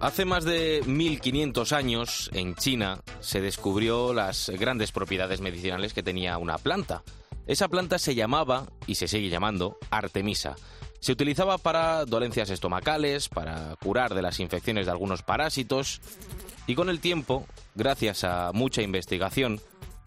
[0.00, 6.38] Hace más de 1500 años, en China, se descubrió las grandes propiedades medicinales que tenía
[6.38, 7.02] una planta.
[7.48, 10.54] Esa planta se llamaba, y se sigue llamando, Artemisa.
[11.00, 16.00] Se utilizaba para dolencias estomacales, para curar de las infecciones de algunos parásitos,
[16.68, 19.60] y con el tiempo, gracias a mucha investigación,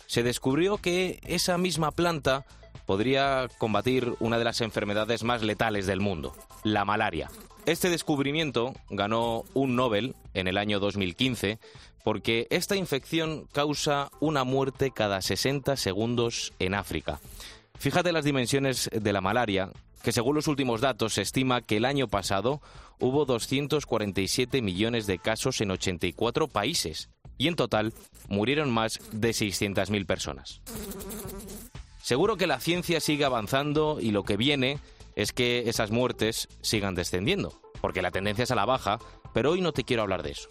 [0.07, 2.45] se descubrió que esa misma planta
[2.85, 7.29] podría combatir una de las enfermedades más letales del mundo, la malaria.
[7.65, 11.59] Este descubrimiento ganó un Nobel en el año 2015
[12.03, 17.19] porque esta infección causa una muerte cada 60 segundos en África.
[17.77, 19.69] Fíjate las dimensiones de la malaria,
[20.03, 22.61] que según los últimos datos se estima que el año pasado
[22.99, 27.93] hubo 247 millones de casos en 84 países y en total
[28.27, 30.61] murieron más de 600.000 personas.
[32.01, 34.79] Seguro que la ciencia sigue avanzando y lo que viene
[35.15, 38.99] es que esas muertes sigan descendiendo, porque la tendencia es a la baja,
[39.33, 40.47] pero hoy no te quiero hablar de eso.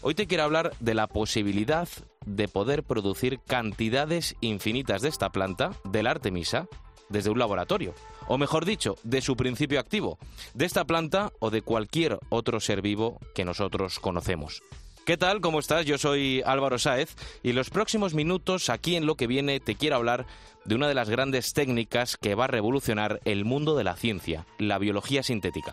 [0.00, 1.88] Hoy te quiero hablar de la posibilidad
[2.24, 6.68] de poder producir cantidades infinitas de esta planta, del Artemisa,
[7.08, 7.94] desde un laboratorio.
[8.28, 10.18] O mejor dicho, de su principio activo,
[10.54, 14.62] de esta planta o de cualquier otro ser vivo que nosotros conocemos.
[15.08, 15.40] ¿Qué tal?
[15.40, 15.86] ¿Cómo estás?
[15.86, 19.96] Yo soy Álvaro Sáez y los próximos minutos aquí en lo que viene te quiero
[19.96, 20.26] hablar
[20.66, 24.44] de una de las grandes técnicas que va a revolucionar el mundo de la ciencia,
[24.58, 25.72] la biología sintética.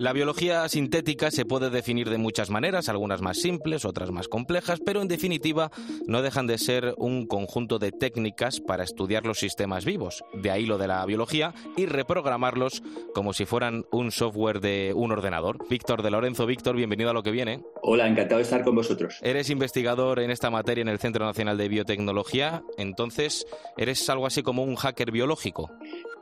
[0.00, 4.80] La biología sintética se puede definir de muchas maneras, algunas más simples, otras más complejas,
[4.80, 5.70] pero en definitiva
[6.06, 10.64] no dejan de ser un conjunto de técnicas para estudiar los sistemas vivos, de ahí
[10.64, 12.82] lo de la biología, y reprogramarlos
[13.14, 15.58] como si fueran un software de un ordenador.
[15.68, 17.62] Víctor de Lorenzo, Víctor, bienvenido a lo que viene.
[17.82, 19.18] Hola, encantado de estar con vosotros.
[19.20, 23.44] Eres investigador en esta materia en el Centro Nacional de Biotecnología, entonces
[23.76, 25.70] eres algo así como un hacker biológico.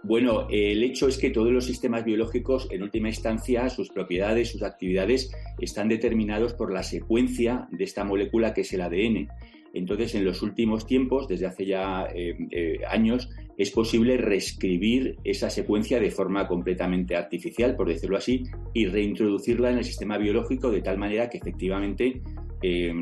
[0.05, 4.63] Bueno, el hecho es que todos los sistemas biológicos, en última instancia, sus propiedades, sus
[4.63, 9.29] actividades, están determinados por la secuencia de esta molécula que es el ADN.
[9.75, 15.51] Entonces, en los últimos tiempos, desde hace ya eh, eh, años, es posible reescribir esa
[15.51, 20.81] secuencia de forma completamente artificial, por decirlo así, y reintroducirla en el sistema biológico de
[20.81, 22.23] tal manera que efectivamente
[22.63, 22.93] eh,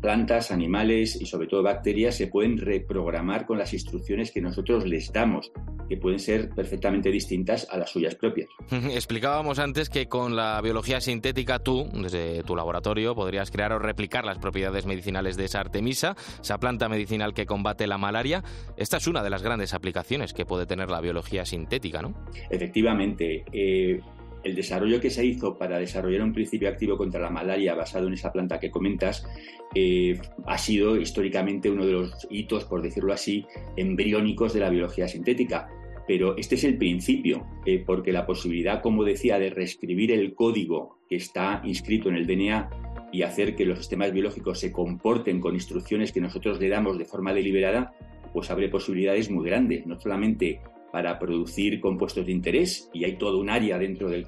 [0.00, 5.12] plantas, animales y sobre todo bacterias se pueden reprogramar con las instrucciones que nosotros les
[5.12, 5.52] damos,
[5.88, 8.48] que pueden ser perfectamente distintas a las suyas propias.
[8.70, 14.24] Explicábamos antes que con la biología sintética tú, desde tu laboratorio, podrías crear o replicar
[14.24, 18.42] las propiedades medicinales de esa artemisa, esa planta medicinal que combate la malaria.
[18.78, 19.93] Esta es una de las grandes aplicaciones
[20.34, 22.14] que puede tener la biología sintética, ¿no?
[22.50, 23.44] Efectivamente.
[23.52, 24.00] Eh,
[24.44, 28.12] el desarrollo que se hizo para desarrollar un principio activo contra la malaria basado en
[28.12, 29.26] esa planta que comentas
[29.74, 33.46] eh, ha sido históricamente uno de los hitos, por decirlo así,
[33.76, 35.68] embriónicos de la biología sintética.
[36.06, 40.98] Pero este es el principio, eh, porque la posibilidad, como decía, de reescribir el código
[41.08, 45.54] que está inscrito en el DNA y hacer que los sistemas biológicos se comporten con
[45.54, 47.94] instrucciones que nosotros le damos de forma deliberada,
[48.34, 50.60] pues abre posibilidades muy grandes, no solamente
[50.92, 54.26] para producir compuestos de interés y hay todo un área dentro del,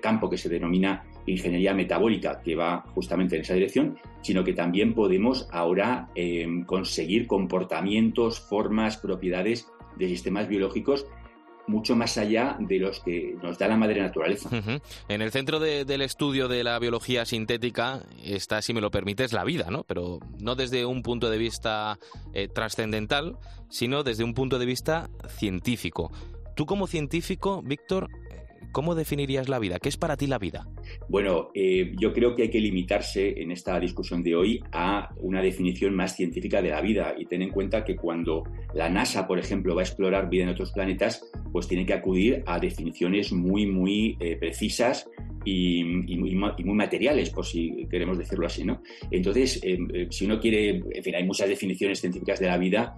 [0.00, 4.94] campo que se denomina ingeniería metabólica que va justamente en esa dirección, sino que también
[4.94, 11.06] podemos ahora em, conseguir comportamientos, formas, propiedades de sistemas biológicos
[11.68, 14.50] mucho más allá de los que nos da la madre naturaleza.
[15.08, 19.44] En el centro del estudio de la biología sintética está, si me lo permites, la
[19.44, 19.84] vida, ¿no?
[19.84, 21.98] Pero no desde un punto de vista
[22.32, 23.36] eh, trascendental,
[23.68, 26.10] sino desde un punto de vista científico.
[26.56, 28.08] Tú como científico, Víctor,
[28.72, 29.78] ¿Cómo definirías la vida?
[29.78, 30.68] ¿Qué es para ti la vida?
[31.08, 35.42] Bueno, eh, yo creo que hay que limitarse en esta discusión de hoy a una
[35.42, 38.44] definición más científica de la vida y ten en cuenta que cuando
[38.74, 42.42] la NASA, por ejemplo, va a explorar vida en otros planetas, pues tiene que acudir
[42.46, 45.08] a definiciones muy, muy eh, precisas
[45.44, 45.82] y,
[46.18, 46.34] muy,
[46.74, 48.82] materiales, por si queremos decirlo así, ¿no?
[49.10, 49.78] Entonces, eh,
[50.10, 52.94] si uno quiere, en fin, hay muchas definiciones científicas de la vida,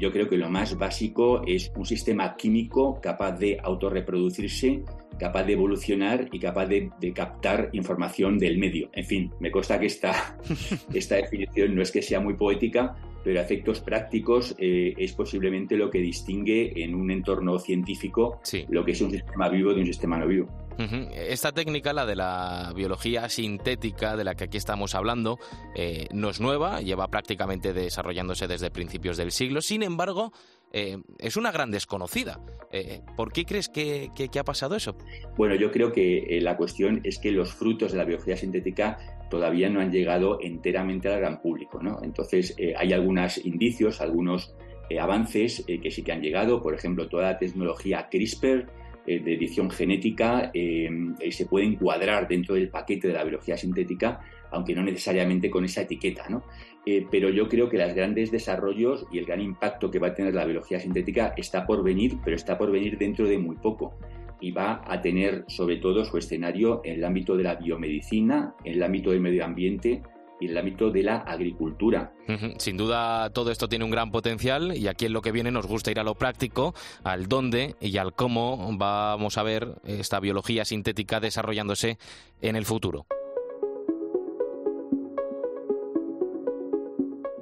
[0.00, 4.82] yo creo que lo más básico es un sistema químico capaz de autorreproducirse
[5.18, 8.90] capaz de evolucionar y capaz de, captar información del medio.
[8.92, 10.38] En fin, me consta que esta,
[10.94, 15.76] esta definición no es que sea muy poética, pero a efectos prácticos eh, es posiblemente
[15.76, 19.86] lo que distingue en un entorno científico lo que es un sistema vivo de un
[19.86, 20.48] sistema no vivo.
[20.78, 25.38] Esta técnica, la de la biología sintética de la que aquí estamos hablando,
[25.74, 29.60] eh, no es nueva, lleva prácticamente desarrollándose desde principios del siglo.
[29.60, 30.32] Sin embargo,
[30.72, 32.40] eh, es una gran desconocida.
[32.70, 34.96] Eh, ¿Por qué crees que, ha pasado eso?
[35.36, 38.98] Bueno, yo creo que eh, la cuestión es que los frutos de la biología sintética
[39.30, 41.82] todavía no han llegado enteramente al gran público.
[41.82, 42.00] ¿no?
[42.02, 44.54] Entonces, hay algunos indicios, algunos
[44.98, 46.62] avances que sí que han llegado.
[46.62, 48.66] Por ejemplo, toda la tecnología CRISPR
[49.04, 54.20] de edición genética se puede encuadrar dentro del paquete de la biología sintética,
[54.50, 56.26] aunque no necesariamente con esa etiqueta.
[56.30, 56.44] ¿no?
[56.86, 60.14] Eh, pero yo creo que los grandes desarrollos y el gran impacto que va a
[60.14, 63.94] tener la biología sintética está por venir, pero está por venir dentro de muy poco.
[64.40, 68.74] Y va a tener sobre todo su escenario en el ámbito de la biomedicina, en
[68.74, 70.02] el ámbito del medio ambiente
[70.40, 72.12] y en el ámbito de la agricultura.
[72.58, 75.66] Sin duda todo esto tiene un gran potencial y aquí en lo que viene nos
[75.66, 80.64] gusta ir a lo práctico, al dónde y al cómo vamos a ver esta biología
[80.64, 81.98] sintética desarrollándose
[82.40, 83.06] en el futuro.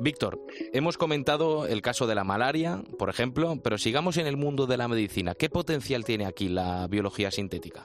[0.07, 0.41] Víctor,
[0.73, 4.77] hemos comentado el caso de la malaria, por ejemplo, pero sigamos en el mundo de
[4.77, 5.35] la medicina.
[5.35, 7.83] ¿Qué potencial tiene aquí la biología sintética?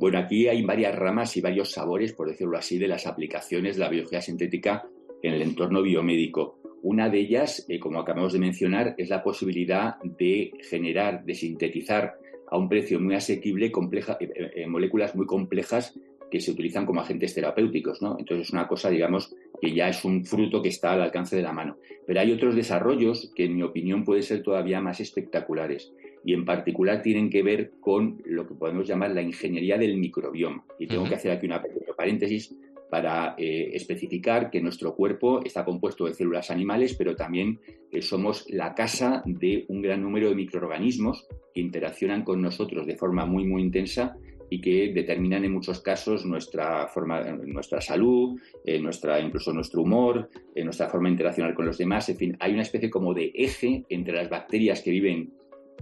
[0.00, 3.80] Bueno, aquí hay varias ramas y varios sabores, por decirlo así, de las aplicaciones de
[3.80, 4.88] la biología sintética
[5.22, 6.58] en el entorno biomédico.
[6.82, 12.14] Una de ellas, eh, como acabamos de mencionar, es la posibilidad de generar, de sintetizar
[12.50, 14.26] a un precio muy asequible eh,
[14.56, 15.96] eh, moléculas muy complejas
[16.28, 18.16] que se utilizan como agentes terapéuticos, ¿no?
[18.18, 19.32] Entonces es una cosa, digamos,
[19.62, 21.76] que ya es un fruto que está al alcance de la mano.
[22.04, 25.92] Pero hay otros desarrollos que, en mi opinión, pueden ser todavía más espectaculares
[26.24, 30.64] y en particular tienen que ver con lo que podemos llamar la ingeniería del microbioma.
[30.80, 32.56] Y tengo que hacer aquí una pequeña paréntesis
[32.90, 37.60] para eh, especificar que nuestro cuerpo está compuesto de células animales, pero también
[37.92, 42.96] eh, somos la casa de un gran número de microorganismos que interaccionan con nosotros de
[42.96, 44.16] forma muy, muy intensa
[44.52, 50.28] y que determinan en muchos casos nuestra forma, nuestra salud, eh, nuestra, incluso nuestro humor,
[50.54, 52.06] eh, nuestra forma de interaccionar con los demás.
[52.10, 55.32] En fin, hay una especie como de eje entre las bacterias que viven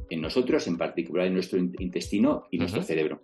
[0.09, 3.21] en nosotros, en particular en nuestro intestino y nuestro cerebro.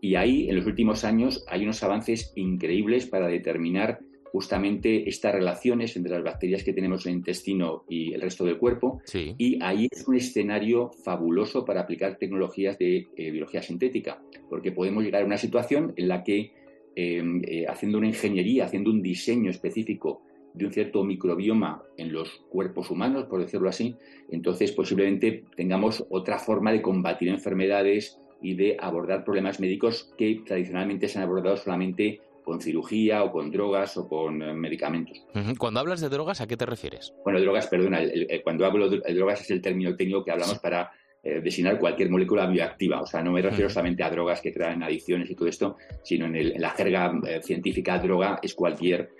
[0.00, 4.00] Y ahí, en los últimos años, hay unos avances increíbles para determinar
[4.32, 8.58] justamente estas relaciones entre las bacterias que tenemos en el intestino y el resto del
[8.58, 9.00] cuerpo.
[9.14, 15.04] Y ahí es un escenario fabuloso para aplicar tecnologías de eh, biología sintética, porque podemos
[15.04, 16.52] llegar a una situación en la que
[16.96, 20.22] em, eh, haciendo una ingeniería, haciendo un diseño específico
[20.54, 23.94] de un cierto microbioma en los cuerpos humanos, por decirlo así,
[24.30, 31.08] entonces posiblemente tengamos otra forma de combatir enfermedades y de abordar problemas médicos que tradicionalmente
[31.08, 35.22] se han abordado solamente con cirugía o con drogas o con eh, medicamentos.
[35.58, 37.12] Cuando hablas de drogas, ¿a qué te refieres?
[37.22, 38.00] Bueno, drogas, perdona,
[38.42, 40.90] cuando hablo de drogas es el término técnico que hablamos para
[41.22, 43.02] eh, designar cualquier molécula bioactiva.
[43.02, 46.24] O sea, no me refiero solamente a drogas que crean adicciones y todo esto, sino
[46.24, 49.10] en, la jerga eh, científica, droga es cualquier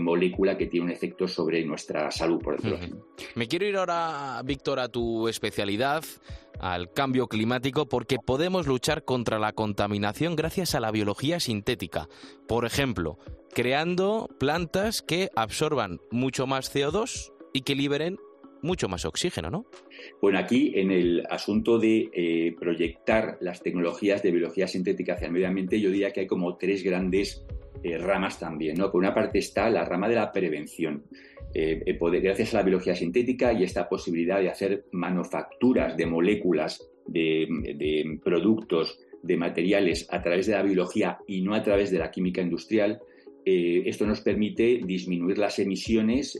[0.00, 3.06] molécula que tiene un efecto sobre nuestra salud, por decirlo.
[3.34, 6.04] Me quiero ir ahora, Víctor, a tu especialidad,
[6.58, 12.08] al cambio climático porque podemos luchar contra la contaminación gracias a la biología sintética.
[12.46, 13.18] Por ejemplo,
[13.52, 18.18] creando plantas que absorban mucho más CO2 y que liberen
[18.62, 19.66] mucho más oxígeno, ¿no?
[20.20, 25.32] Bueno, aquí en el asunto de eh, proyectar las tecnologías de biología sintética hacia el
[25.32, 27.44] medio ambiente, yo diría que hay como tres grandes
[27.82, 28.90] eh, ramas también, ¿no?
[28.90, 31.04] Por una parte está la rama de la prevención.
[31.54, 38.18] Eh, gracias a la biología sintética y esta posibilidad de hacer manufacturas de moléculas, de,
[38.22, 42.42] productos, de materiales a través de la biología y no a través de la química
[42.42, 43.00] industrial,
[43.50, 46.38] eh, esto nos permite disminuir las emisiones,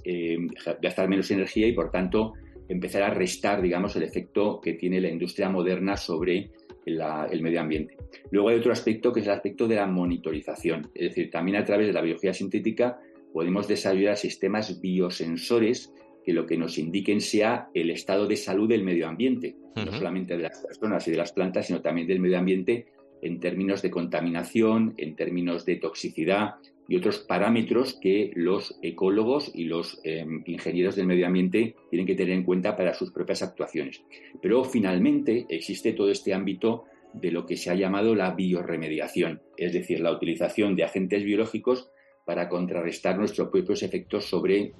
[0.82, 2.34] gastar menos energía y, por tanto,
[2.68, 6.50] empezar a restar, digamos, el efecto que tiene la industria moderna sobre
[6.84, 7.96] el medio ambiente.
[8.30, 11.64] Luego hay otro aspecto que es el aspecto de la monitorización, es decir, también a
[11.64, 12.98] través de la biología sintética
[13.32, 15.92] podemos desarrollar sistemas biosensores
[16.24, 20.36] que lo que nos indiquen sea el estado de salud del medio ambiente, no solamente
[20.36, 22.86] de las personas y de las plantas, sino también del medio ambiente
[23.22, 26.56] en términos de contaminación, en términos de toxicidad
[26.88, 32.14] y otros parámetros que los ecólogos y los em, ingenieros del medio ambiente tienen que
[32.14, 34.02] tener en cuenta para sus propias actuaciones.
[34.40, 39.74] Pero finalmente existe todo este ámbito de lo que se ha llamado la bioremediación, es
[39.74, 41.90] decir, la utilización de agentes biológicos
[42.24, 44.72] para contrarrestar nuestros propios efectos sobre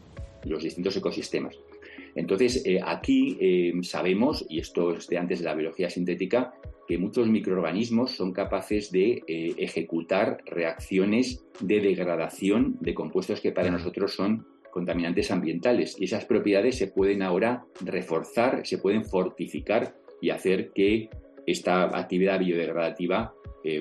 [0.44, 1.58] los distintos ecosistemas.
[2.18, 6.52] Entonces, eh, aquí eh, sabemos, y esto es de antes de la biología sintética,
[6.88, 13.70] que muchos microorganismos son capaces de eh, ejecutar reacciones de degradación de compuestos que para
[13.70, 15.94] nosotros son contaminantes ambientales.
[15.96, 21.10] Y esas propiedades se pueden ahora reforzar, se pueden fortificar y hacer que
[21.46, 23.32] esta actividad biodegradativa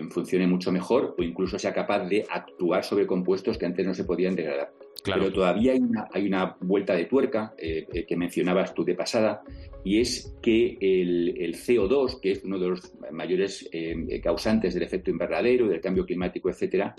[0.10, 4.04] funcione mucho mejor o incluso sea capaz de actuar sobre compuestos que antes no se
[4.04, 4.77] podían degradar.
[5.04, 5.74] Pero todavía
[6.14, 9.42] hay una, vuelta de tuerca eh, eh, que mencionabas tú de pasada,
[9.84, 15.10] y es que el, CO2, que es uno de los mayores eh, causantes del efecto
[15.12, 16.96] invernadero, del cambio climático, etcétera,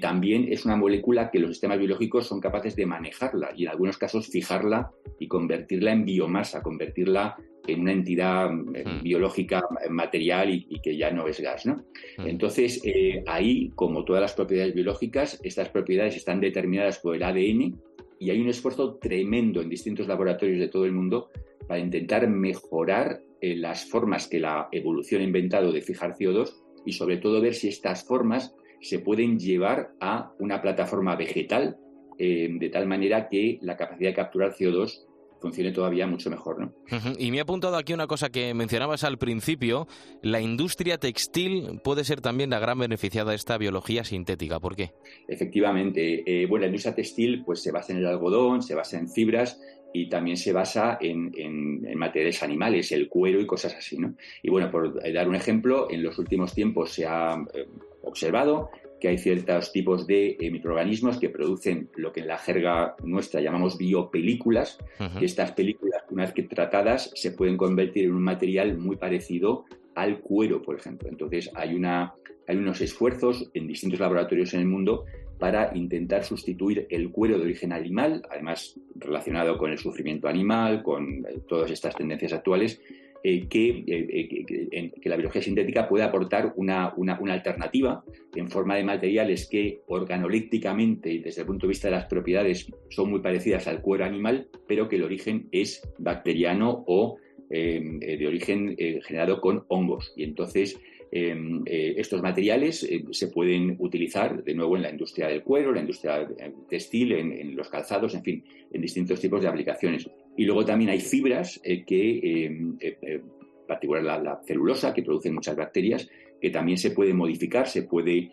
[0.00, 3.98] también es una molécula que los sistemas biológicos son capaces de manejarla y en algunos
[3.98, 4.90] casos fijarla
[5.20, 9.02] y convertirla en biomasa, convertirla en una entidad eh, hmm.
[9.02, 11.66] biológica eh, material y, que ya no es gas.
[11.66, 11.84] ¿no?
[12.18, 12.26] Hmm.
[12.26, 17.80] Entonces, eh, ahí, como todas las propiedades biológicas, estas propiedades están determinadas por el ADN
[18.18, 21.30] y hay un esfuerzo tremendo en distintos laboratorios de todo el mundo
[21.66, 26.54] para intentar mejorar las formas que la evolución ha inventado de fijar CO2
[26.86, 31.76] y sobre todo ver si estas formas se pueden llevar a una plataforma vegetal
[32.18, 35.05] de tal manera que la capacidad de capturar CO2
[35.40, 36.60] funcione todavía mucho mejor.
[36.60, 36.72] ¿no?
[37.18, 39.86] Y me ha apuntado aquí una cosa que mencionabas al principio,
[40.22, 44.60] la industria textil puede ser también la gran beneficiada de esta biología sintética.
[44.60, 44.92] ¿Por qué?
[45.28, 46.22] Efectivamente.
[46.26, 49.60] Eh, bueno, la industria textil pues, se basa en el algodón, se basa en fibras
[49.92, 53.96] y también se basa en, materiales animales, el cuero y cosas así.
[53.96, 54.14] ¿no?
[54.42, 57.66] Y bueno, por dar un ejemplo, en los últimos tiempos se ha eh,
[58.02, 58.70] observado
[59.06, 63.40] que hay ciertos tipos de eh, microorganismos que producen lo que en la jerga nuestra
[63.40, 64.78] llamamos biopelículas,
[65.16, 69.64] que estas películas, una vez que tratadas, se pueden convertir en un material muy parecido
[69.94, 71.08] al cuero, por ejemplo.
[71.08, 72.14] Entonces, hay, una,
[72.48, 75.04] hay unos esfuerzos en distintos laboratorios en el mundo
[75.38, 81.24] para intentar sustituir el cuero de origen animal, además relacionado con el sufrimiento animal, con
[81.26, 82.80] eh, todas estas tendencias actuales,
[83.22, 86.94] eh, eh, eh, que, la biología sintética puede aportar una,
[87.30, 88.04] alternativa
[88.34, 93.10] en forma de materiales que organolípticamente desde el punto de vista de las propiedades son
[93.10, 97.18] muy parecidas al cuero animal, pero que el origen es bacteriano o
[97.48, 100.12] de origen generado con hongos.
[100.16, 100.80] Y entonces
[101.12, 106.28] estos materiales se pueden utilizar de nuevo en la industria del cuero, la industria
[106.68, 110.08] textil, en, los calzados, en fin, en distintos tipos de aplicaciones.
[110.36, 115.34] Y luego también hay fibras eh, que, eh, eh, en particular la, celulosa, que producen
[115.34, 116.08] muchas bacterias,
[116.40, 118.30] que también se puede modificar, se puede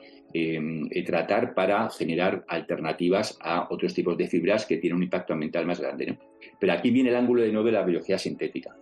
[1.05, 5.79] tratar para generar alternativas a otros tipos de fibras que tienen un impacto ambiental más
[5.79, 6.17] grande.
[6.59, 8.75] Pero aquí viene el ángulo de nuevo de la biología sintética.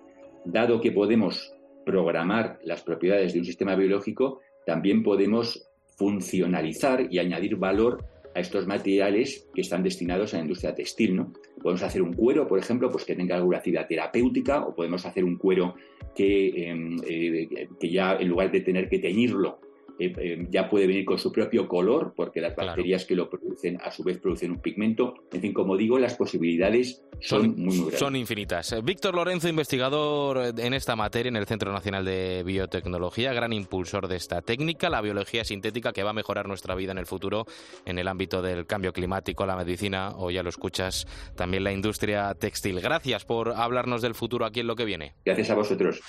[0.46, 1.54] Dado que podemos
[1.86, 8.68] programar las propiedades de un sistema biológico, también podemos funcionalizar y añadir valor a estos
[8.68, 11.34] materiales que están destinados a la industria textil, ¿no?
[11.62, 15.24] Podemos hacer un cuero, por ejemplo, pues que tenga alguna actividad terapéutica, o podemos hacer
[15.24, 15.76] un cuero
[16.16, 19.60] que, em, eh, que ya en lugar de tener que teñirlo
[20.00, 23.80] eh, eh, ya puede venir con su propio color, porque las bacterias que lo producen
[23.82, 25.14] a su vez producen un pigmento.
[25.32, 28.00] En fin, como digo, las posibilidades son, muy, grandes.
[28.00, 28.72] Son infinitas.
[28.72, 34.08] Eh, Víctor Lorenzo, investigador en esta materia en el Centro Nacional de Biotecnología, gran impulsor
[34.08, 37.46] de esta técnica, la biología sintética que va a mejorar nuestra vida en el futuro
[37.86, 42.34] en el ámbito del cambio climático, la medicina o ya lo escuchas, también la industria
[42.36, 42.80] textil.
[42.80, 45.14] Gracias por hablarnos del futuro aquí en lo que viene.
[45.26, 46.02] Gracias a vosotros.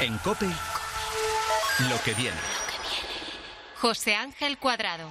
[0.00, 0.46] En COPE
[1.90, 2.36] lo que viene.
[3.80, 5.10] José Ángel Cuadrado.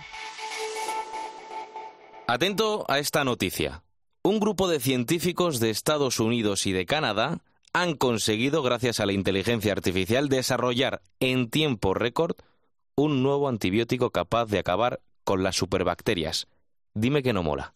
[2.28, 3.84] Atento a esta noticia.
[4.24, 7.38] Un grupo de científicos de Estados Unidos y de Canadá
[7.74, 12.36] han conseguido, gracias a la inteligencia artificial, desarrollar en tiempo récord
[12.96, 16.48] un nuevo antibiótico capaz de acabar con las superbacterias.
[16.94, 17.76] Dime que no mola.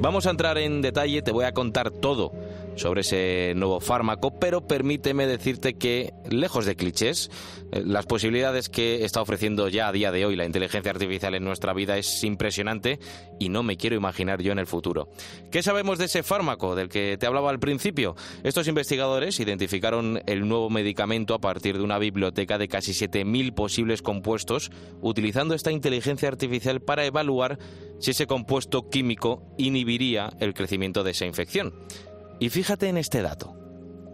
[0.00, 2.32] Vamos a entrar en detalle, te voy a contar todo
[2.76, 7.30] sobre ese nuevo fármaco, pero permíteme decirte que, lejos de clichés,
[7.72, 11.44] eh, las posibilidades que está ofreciendo ya a día de hoy la inteligencia artificial en
[11.44, 12.98] nuestra vida es impresionante
[13.38, 15.08] y no me quiero imaginar yo en el futuro.
[15.50, 18.16] ¿Qué sabemos de ese fármaco del que te hablaba al principio?
[18.42, 24.02] Estos investigadores identificaron el nuevo medicamento a partir de una biblioteca de casi 7.000 posibles
[24.02, 27.58] compuestos, utilizando esta inteligencia artificial para evaluar
[27.98, 31.74] si ese compuesto químico inhibiría el crecimiento de esa infección.
[32.40, 33.54] Y fíjate en este dato.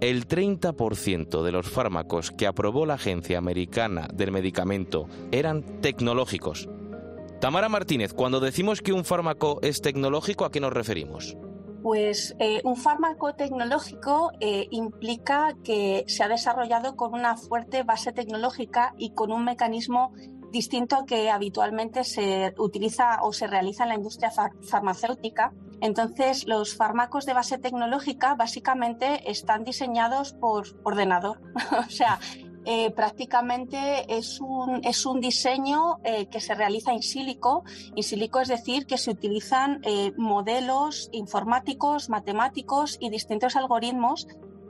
[0.01, 6.69] El 30% de los fármacos que aprobó la Agencia Americana del Medicamento eran tecnológicos.
[7.41, 11.37] Tamara Martínez, cuando decimos que un fármaco es tecnológico, ¿a qué nos referimos?
[11.83, 18.13] Pues eh, un fármaco tecnológico eh, implica que se ha desarrollado con una fuerte base
[18.13, 20.13] tecnológica y con un mecanismo
[20.51, 24.33] distinto que habitualmente se utiliza o se realiza en la industria
[24.69, 25.53] farmacéutica.
[25.81, 31.41] Entonces, los fármacos de base tecnológica básicamente están diseñados por ordenador.
[31.87, 32.19] o sea,
[32.69, 37.63] eh, prácticamente es un, es un diseño eh, que se realiza en sílico.
[37.95, 44.27] En sílico es decir, que se utilizan eh, modelos informáticos, matemáticos y distintos algoritmos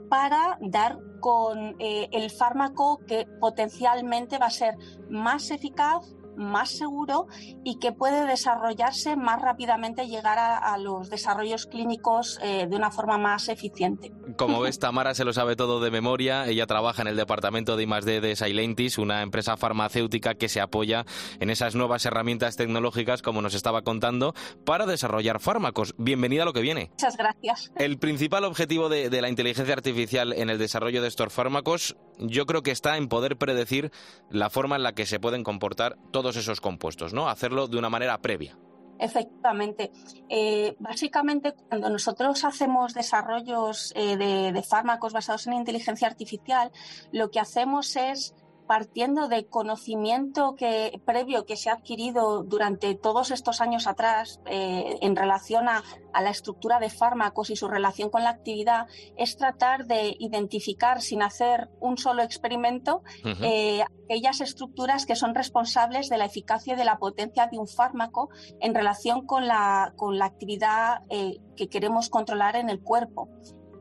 [0.09, 4.75] para dar con el fármaco que potencialmente va a ser
[5.09, 7.27] más eficaz, más seguro
[7.63, 12.91] y que puede desarrollarse más rápidamente y llegar a, los desarrollos clínicos eh, de una
[12.91, 14.11] forma más eficiente.
[14.37, 16.45] Como ves, Tamara se lo sabe todo de memoria.
[16.45, 21.05] Ella trabaja en el departamento de I+D de Silentis, una empresa farmacéutica que se apoya
[21.39, 24.33] en esas nuevas herramientas tecnológicas, como nos estaba contando,
[24.65, 25.95] para desarrollar fármacos.
[25.97, 26.89] Bienvenida a lo que viene.
[26.91, 27.71] Muchas gracias.
[27.77, 32.45] El principal objetivo de, de la inteligencia artificial en el desarrollo de estos fármacos, yo
[32.45, 33.91] creo que está en poder predecir
[34.29, 37.29] la forma en la que se pueden comportar todos esos compuestos, ¿no?
[37.29, 38.57] Hacerlo de una manera previa.
[38.99, 39.91] Efectivamente.
[40.29, 46.71] Eh, básicamente, cuando nosotros hacemos desarrollos eh, de, fármacos basados en inteligencia artificial,
[47.11, 48.33] lo que hacemos es
[48.67, 54.97] partiendo de conocimiento que, previo que se ha adquirido durante todos estos años atrás eh,
[55.01, 55.83] en relación a,
[56.19, 61.21] la estructura de fármacos y su relación con la actividad, es tratar de identificar sin
[61.21, 63.03] hacer un solo experimento
[63.43, 67.67] eh, aquellas estructuras que son responsables de la eficacia y de la potencia de un
[67.67, 73.29] fármaco en relación con la, con la actividad eh, que queremos controlar en el cuerpo.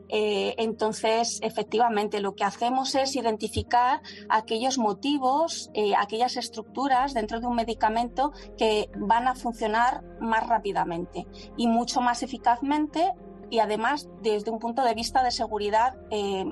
[0.08, 7.46] Eh, entonces, efectivamente, lo que hacemos es identificar aquellos motivos, eh, aquellas estructuras dentro de
[7.46, 13.12] un medicamento que van a funcionar más rápidamente y mucho más eficazmente
[13.50, 16.44] y además desde un punto de vista de seguridad eh,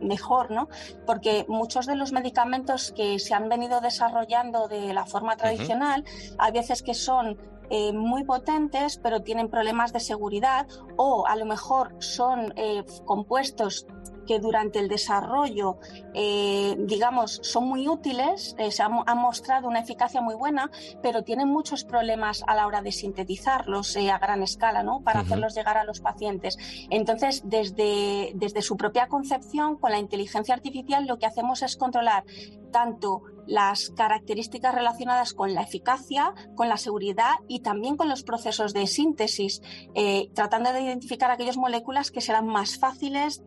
[0.00, 0.68] mejor, ¿no?
[1.06, 6.04] Porque muchos de los medicamentos que se han venido desarrollando de la forma tradicional,
[6.38, 7.38] hay veces que son
[7.74, 10.66] eh, muy potentes, pero tienen problemas de seguridad
[10.98, 13.86] o a lo mejor son eh, compuestos
[14.32, 15.76] que durante el desarrollo,
[16.14, 20.70] eh, digamos, son muy útiles, se ha, mostrado una eficacia muy buena,
[21.02, 25.02] pero tienen muchos problemas a la hora de sintetizarlos a gran escala, ¿no?
[25.02, 26.56] Para hacerlos llegar a los pacientes.
[26.88, 32.24] Entonces, desde, desde su propia concepción, con la inteligencia artificial, lo que hacemos es controlar
[32.72, 38.72] tanto las características relacionadas con la eficacia, con la seguridad y también con los procesos
[38.72, 39.62] de síntesis,
[39.94, 43.42] eh, tratando de identificar aquellas moléculas que serán más fáciles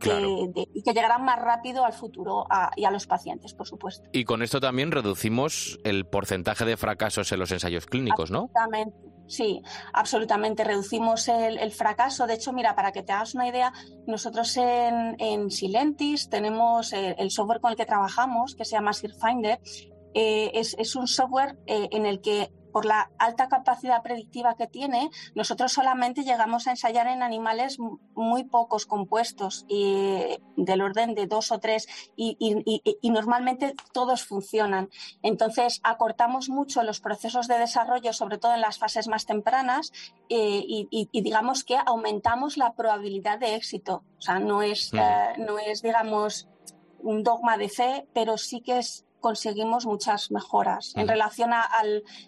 [0.76, 4.10] y que llegarán más rápido al futuro y a los pacientes, por supuesto.
[4.12, 8.46] Y con esto también reducimos el porcentaje de fracasos en los ensayos clínicos, ¿no?
[8.46, 8.98] Exactamente.
[9.28, 9.62] Sí,
[9.94, 10.66] absolutamente.
[10.66, 12.28] Reducimos el, fracaso.
[12.28, 13.72] De hecho, mira, para que te hagas una idea,
[14.06, 19.60] nosotros en, Silentis tenemos el, software con el que trabajamos, que se llama SearFinder.
[20.14, 25.10] Eh, es, un software eh, en el que por la alta capacidad predictiva que tiene,
[25.34, 27.78] nosotros solamente llegamos a ensayar en animales
[28.14, 32.36] muy pocos compuestos, y del orden de dos o tres, y,
[33.04, 34.90] normalmente todos funcionan.
[35.22, 39.94] Entonces, acortamos mucho los procesos de desarrollo, sobre todo en las fases más tempranas,
[40.28, 44.04] eh, y, digamos que aumentamos la probabilidad de éxito.
[44.18, 44.98] O sea, no es, mm.
[44.98, 46.50] eh, no es digamos,
[47.00, 50.93] un dogma de fe, pero sí que es conseguimos muchas mejoras.
[50.95, 51.67] En relación a,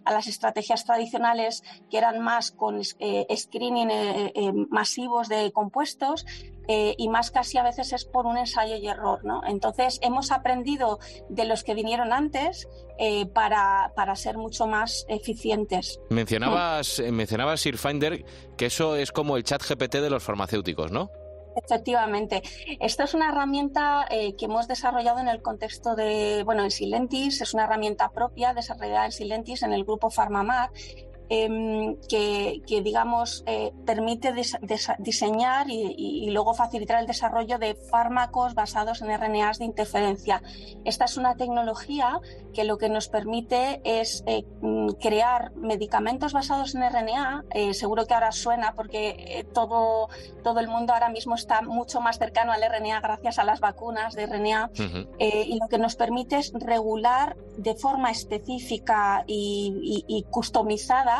[0.05, 6.25] las estrategias tradicionales que eran más con eh, screening eh, eh, masivos de compuestos,
[6.69, 9.23] y más casi a veces es por un ensayo y error.
[9.23, 9.39] ¿no?
[9.47, 12.67] Entonces hemos aprendido de los que vinieron antes
[13.33, 16.01] para, para, ser mucho más eficientes.
[16.09, 18.25] Mencionabas, mencionabas Sirfinder
[18.57, 21.09] que eso es como el chat GPT de los farmacéuticos, ¿no?
[21.57, 22.43] Efectivamente.
[22.79, 27.41] Esta es una herramienta eh, que hemos desarrollado en el contexto de, bueno, en Silentis,
[27.41, 30.69] es una herramienta propia desarrollada en Silentis en el grupo Farmamar
[31.29, 34.33] em, que, digamos, eh, permite
[34.99, 40.41] diseñar y, luego facilitar el desarrollo de fármacos basados en RNAs de interferencia.
[40.83, 42.19] Esta es una tecnología
[42.53, 47.45] que lo que nos permite es eh, mm, crear medicamentos basados en RNA.
[47.51, 50.09] Eh, seguro que ahora suena porque todo,
[50.43, 54.15] todo el mundo ahora mismo está mucho más cercano al RNA gracias a las vacunas
[54.15, 54.71] de RNA.
[55.19, 61.16] y lo que nos permite es regular de forma específica y, customizada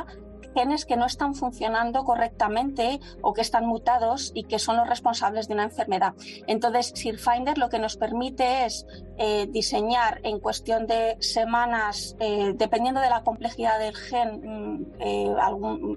[0.57, 5.47] genes que no están funcionando correctamente o que están mutados y que son los responsables
[5.47, 6.13] de una enfermedad.
[6.47, 13.01] Entonces, SIRFinder lo que nos permite es eh, diseñar en cuestión de semanas, eh, dependiendo
[13.01, 15.35] de la complejidad del gen, mm, eh,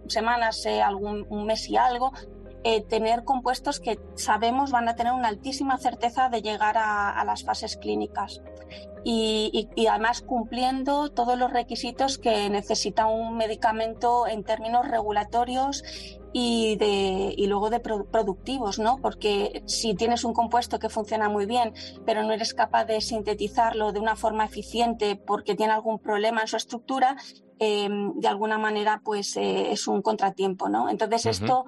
[0.08, 2.12] semanas, algún un mes y algo,
[2.88, 7.76] tener compuestos que sabemos van a tener una altísima certeza de llegar a las fases
[7.76, 8.42] clínicas
[9.04, 15.82] y, además cumpliendo todos los requisitos que necesita un medicamento en términos regulatorios
[16.32, 18.98] y, de, y luego de productivos, ¿no?
[18.98, 21.72] Porque si tienes un compuesto que funciona muy bien,
[22.04, 26.48] pero no eres capaz de sintetizarlo de una forma eficiente porque tiene algún problema en
[26.48, 27.16] su estructura,
[27.58, 30.88] em, de alguna manera, pues eh, es un contratiempo, ¿no?
[30.88, 31.64] Entonces esto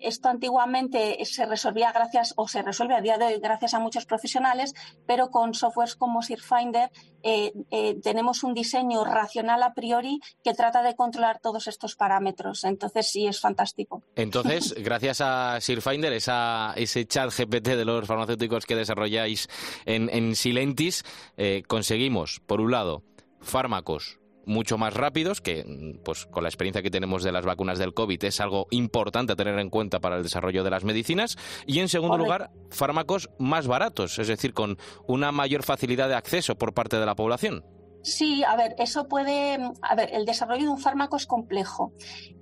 [0.00, 4.06] esto antiguamente se resolvía gracias, o se resuelve a día de hoy gracias a muchos
[4.06, 4.74] profesionales,
[5.06, 6.90] pero con softwares como SIRFinder
[7.22, 12.64] eh, eh, tenemos un diseño racional a priori que trata de controlar todos estos parámetros.
[12.64, 14.02] Entonces sí, es fantástico.
[14.14, 19.48] Entonces, gracias a SIRFinder, esa, ese chat GPT de los farmacéuticos que desarrolláis
[19.84, 21.04] en, Silentis,
[21.36, 23.02] eh, conseguimos, por un lado,
[23.40, 24.17] fármacos
[24.48, 28.24] mucho más rápidos, que pues con la experiencia que tenemos de las vacunas del COVID
[28.24, 31.36] es algo importante a tener en cuenta para el desarrollo de las medicinas.
[31.66, 36.56] Y en segundo lugar, fármacos más baratos, es decir, con una mayor facilidad de acceso
[36.56, 37.64] por parte de la población.
[38.02, 39.58] Sí, a ver, eso puede.
[39.82, 41.92] A ver, el desarrollo de un fármaco es complejo.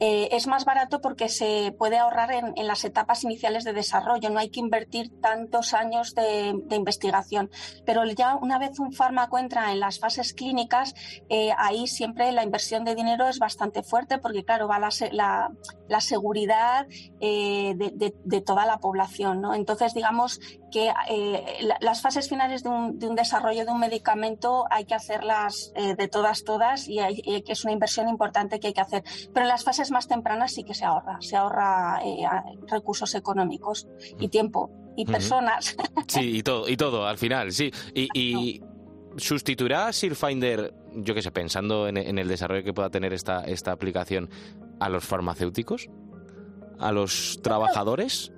[0.01, 4.29] Eh, es más barato porque se puede ahorrar en, las etapas iniciales de desarrollo.
[4.29, 7.51] No hay que invertir tantos años de, investigación.
[7.87, 10.95] Pero ya una vez un fármaco entra en las fases clínicas,
[11.31, 15.51] eh, ahí siempre la inversión de dinero es bastante fuerte porque, claro, va la,
[15.89, 16.87] la, seguridad
[17.21, 19.41] eh, de, toda la población.
[19.41, 19.55] ¿no?
[19.55, 20.39] Entonces, digamos
[20.71, 20.93] que
[21.81, 25.95] las fases finales de un, de un desarrollo de un medicamento hay que hacerlas eh,
[25.95, 26.99] de todas, todas, y,
[27.43, 29.03] que es una inversión importante que hay que hacer.
[29.33, 32.27] Pero en las fases más tempranas sí que se ahorra, se ahorra eh,
[32.69, 33.87] recursos económicos
[34.19, 35.77] y tiempo y personas.
[36.09, 37.71] Sí, y todo, y todo, al final, sí.
[37.95, 38.61] Y,
[39.19, 43.73] sustituirá SIRFinder, yo qué sé, pensando en, en, el desarrollo que pueda tener esta, esta
[43.73, 44.29] aplicación,
[44.79, 45.89] a los farmacéuticos,
[46.79, 48.33] a los trabajadores.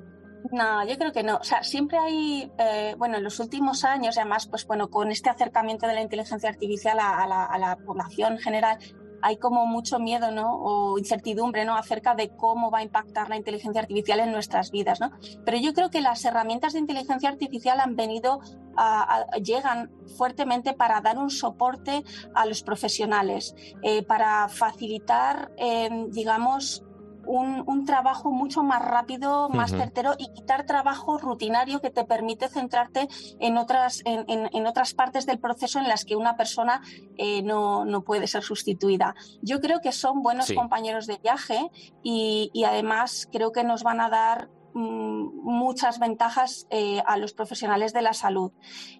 [0.53, 1.37] No, yo creo que no.
[1.37, 5.31] O sea, siempre hay, eh, bueno, en los últimos años, además, pues bueno, con este
[5.31, 7.27] acercamiento de la inteligencia artificial a,
[7.59, 8.79] la, población general,
[9.21, 10.55] hay como mucho miedo, ¿no?
[10.55, 11.77] O incertidumbre, ¿no?
[11.77, 15.11] Acerca de cómo va a impactar la inteligencia artificial en nuestras vidas, ¿no?
[15.45, 18.41] Pero yo creo que las herramientas de inteligencia artificial han venido,
[18.77, 26.85] a, llegan fuertemente para dar un soporte a los profesionales, eh, para facilitar, eh, digamos,
[27.29, 33.09] un, trabajo mucho más rápido, más certero y quitar trabajo rutinario que te permite centrarte
[33.39, 36.83] en otras, en, otras partes del proceso en las que una persona
[37.17, 39.15] eh, no, puede ser sustituida.
[39.43, 41.71] Yo creo que son buenos compañeros de viaje
[42.03, 47.93] y, y además creo que nos van a dar muchas ventajas eh, a los profesionales
[47.93, 48.53] de la salud.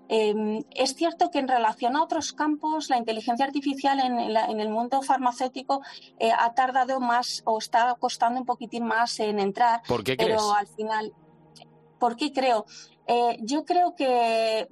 [0.09, 5.03] Em, es cierto que en relación a otros campos, la inteligencia artificial en, el mundo
[5.03, 5.83] farmacéutico
[6.19, 9.83] eh, ha tardado más o está costando un poquitín más en entrar.
[9.87, 11.13] ¿Por qué pero al final,
[11.99, 12.67] ¿por qué creo?
[13.07, 14.69] Eh, yo creo que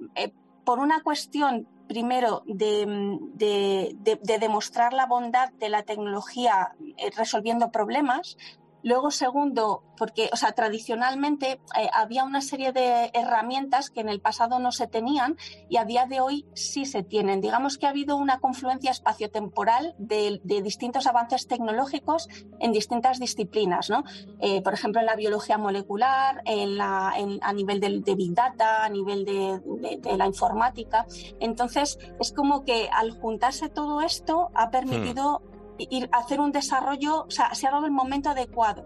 [0.63, 3.95] por una cuestión primero de,
[4.39, 6.75] demostrar la bondad de la tecnología
[7.15, 8.37] resolviendo problemas,
[8.83, 14.21] Luego, segundo, porque, o sea, tradicionalmente eh, había una serie de herramientas que en el
[14.21, 15.35] pasado no se tenían
[15.69, 17.41] y a día de hoy sí se tienen.
[17.41, 23.89] Digamos que ha habido una confluencia espaciotemporal de, de distintos avances tecnológicos en distintas disciplinas,
[23.89, 24.03] ¿no?
[24.39, 28.89] Eh, por ejemplo, en la biología molecular, en la, a nivel de, Big Data, a
[28.89, 29.59] nivel de,
[29.99, 31.05] de, la informática.
[31.39, 37.23] Entonces, es como que al juntarse todo esto ha permitido hmm y hacer un desarrollo,
[37.23, 38.85] o sea, se ha dado el momento adecuado.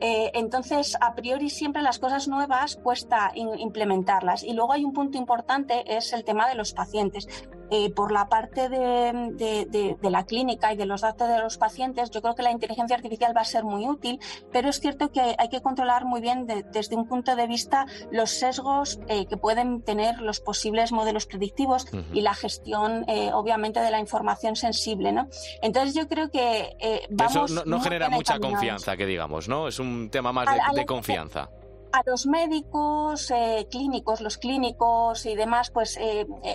[0.00, 4.44] Eh, entonces, a priori siempre las cosas nuevas cuesta implementarlas.
[4.44, 7.26] Y luego hay un punto importante, es el tema de los pacientes.
[7.70, 12.22] Eh, por la parte de, la clínica y de los datos de los pacientes, yo
[12.22, 14.20] creo que la inteligencia artificial va a ser muy útil,
[14.52, 18.30] pero es cierto que hay que controlar muy bien desde un punto de vista los
[18.30, 23.90] sesgos eh, que pueden tener los posibles modelos predictivos y la gestión, eh, obviamente, de
[23.90, 25.12] la información sensible.
[25.12, 25.28] ¿no?
[25.62, 27.50] Entonces yo creo que vamos...
[27.50, 29.68] Eso no, genera mucha confianza, que digamos, ¿no?
[29.68, 31.50] Es un tema más de, confianza
[31.92, 33.32] a los médicos
[33.70, 35.98] clínicos, los clínicos y demás, pues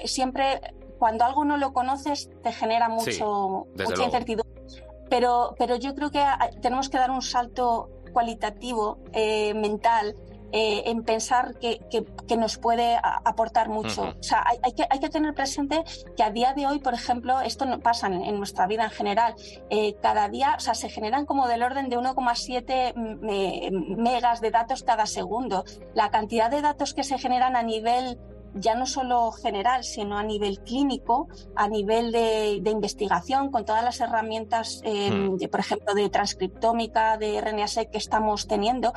[0.06, 0.62] siempre
[1.02, 4.62] cuando algo no lo conoces te genera mucho, mucha incertidumbre.
[5.10, 6.24] Pero, pero yo creo que
[6.62, 10.16] tenemos que dar un salto cualitativo, eh, mental,
[10.52, 14.14] eh, en pensar que, que, nos puede aportar mucho.
[14.20, 15.84] O sea, hay, que, hay que tener presente
[16.16, 19.34] que a día de hoy, por ejemplo, esto no pasa en, nuestra vida en general.
[19.72, 22.94] Eh, cada día, o sea, se generan como del orden de 1,7
[23.98, 25.66] megas de datos cada segundo.
[25.96, 28.20] La cantidad de datos que se generan a nivel
[28.56, 34.00] ya no solo general, sino a nivel clínico, a nivel de, investigación, con todas las
[34.02, 35.38] herramientas, eh, hmm.
[35.38, 38.94] de, por ejemplo, de transcriptómica, de RNA-seq que estamos teniendo,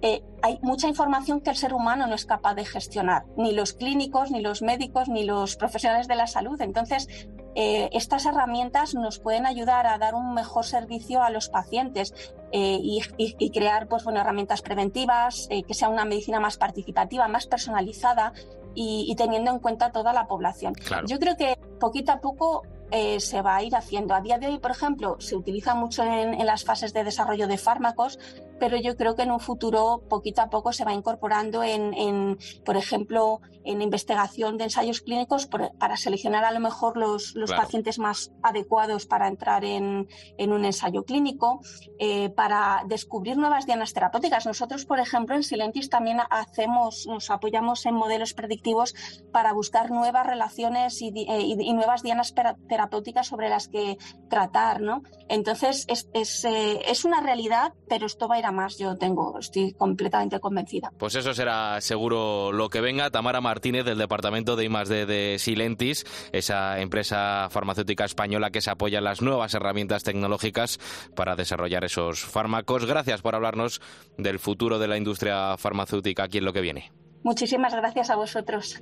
[0.00, 3.72] eh, hay mucha información que el ser humano no es capaz de gestionar, ni los
[3.72, 6.60] clínicos, ni los médicos, ni los profesionales de la salud.
[6.60, 7.08] Entonces,
[7.56, 12.14] eh, estas herramientas nos pueden ayudar a dar un mejor servicio a los pacientes
[12.50, 18.32] y, crear pues, bueno, herramientas preventivas, que sea una medicina más participativa, más personalizada,
[18.80, 20.74] y, teniendo en cuenta toda la población.
[21.06, 22.62] Yo creo que poquito a poco
[22.92, 24.14] eh, se va a ir haciendo.
[24.14, 27.58] A día de hoy, por ejemplo, se utiliza mucho en, las fases de desarrollo de
[27.58, 28.20] fármacos,
[28.58, 32.76] pero yo creo que en un futuro, poquito a poco, se va incorporando en, por
[32.76, 39.06] ejemplo, en investigación de ensayos clínicos para seleccionar a lo mejor los, pacientes más adecuados
[39.06, 41.60] para entrar en, un ensayo clínico,
[41.98, 44.46] eh, para descubrir nuevas dianas terapéuticas.
[44.46, 48.94] Nosotros, por ejemplo, en Silentis también hacemos, nos apoyamos en modelos predictivos
[49.32, 54.80] para buscar nuevas relaciones y, eh, y nuevas dianas terapéuticas terapéuticas sobre las que tratar,
[54.80, 55.02] ¿no?
[55.28, 58.96] Entonces, es, es, eh, es, una realidad, pero esto va a ir a más, yo
[58.96, 60.90] tengo, estoy completamente convencida.
[60.98, 63.10] Pues eso será seguro lo que venga.
[63.10, 65.06] Tamara Martínez, del Departamento de I+.D.
[65.06, 70.78] de Silentis, esa empresa farmacéutica española que se apoya en las nuevas herramientas tecnológicas
[71.14, 72.86] para desarrollar esos fármacos.
[72.86, 73.80] Gracias por hablarnos
[74.16, 76.92] del futuro de la industria farmacéutica aquí en lo que viene.
[77.22, 78.80] Muchísimas gracias a vosotros.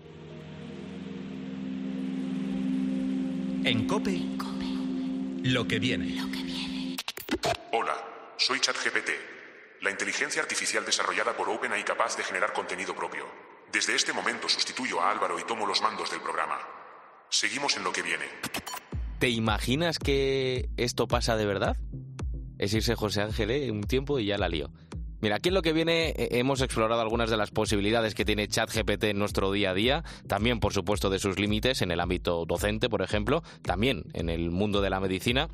[3.64, 4.20] En Cope,
[5.42, 6.20] lo que viene.
[7.72, 7.94] Hola,
[8.36, 9.10] soy ChatGPT,
[9.82, 13.24] la inteligencia artificial desarrollada por OpenAI capaz de generar contenido propio.
[13.72, 16.58] Desde este momento sustituyo a Álvaro y tomo los mandos del programa.
[17.28, 18.24] Seguimos en lo que viene.
[19.18, 21.76] ¿Te imaginas que esto pasa de verdad?
[22.58, 23.70] Es irse José Ángel ¿eh?
[23.70, 24.70] un tiempo y ya la lío.
[25.20, 28.48] Mira, aquí en lo que viene eh, hemos explorado algunas de las posibilidades que tiene
[28.48, 32.44] ChatGPT en nuestro día a día, también por supuesto de sus límites en el ámbito
[32.44, 35.48] docente, por ejemplo, también en el mundo de la medicina.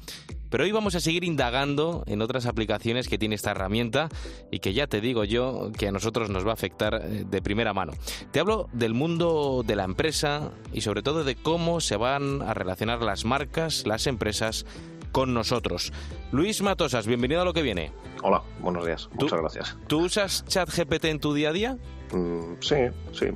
[0.52, 4.10] Pero hoy vamos a seguir indagando en otras aplicaciones que tiene esta herramienta
[4.50, 7.40] y que ya te digo yo que a nosotros nos va a afectar eh, de
[7.40, 7.92] primera mano.
[8.32, 12.52] Te hablo del mundo de la empresa y sobre todo de cómo se van a
[12.52, 14.66] relacionar las marcas, las empresas
[15.12, 15.92] con nosotros.
[16.32, 17.92] Luis Matosas, bienvenido a lo que viene.
[18.22, 19.08] Hola, buenos días.
[19.12, 19.76] Muchas gracias.
[19.86, 21.78] ¿Tú usas ChatGPT en tu día a día?
[22.12, 22.76] Mm, sí,
[23.12, 23.26] sí.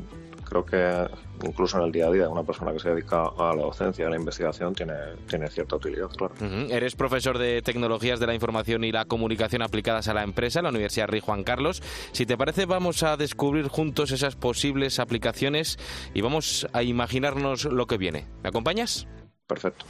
[0.49, 1.09] Creo que
[1.45, 4.11] incluso en el día a día una persona que se dedica a la docencia, a
[4.11, 4.95] la investigación, tiene,
[5.29, 6.35] tiene cierta utilidad, claro.
[6.71, 10.65] Eres profesor de Tecnologías de la Información y la Comunicación aplicadas a la empresa en
[10.65, 11.83] la Universidad Rey Juan Carlos.
[12.13, 15.79] Si te parece, vamos a descubrir juntos esas posibles aplicaciones
[16.15, 18.27] y vamos a imaginarnos lo que viene.
[18.43, 19.09] ¿Me acompañas?
[19.49, 19.85] Perfecto.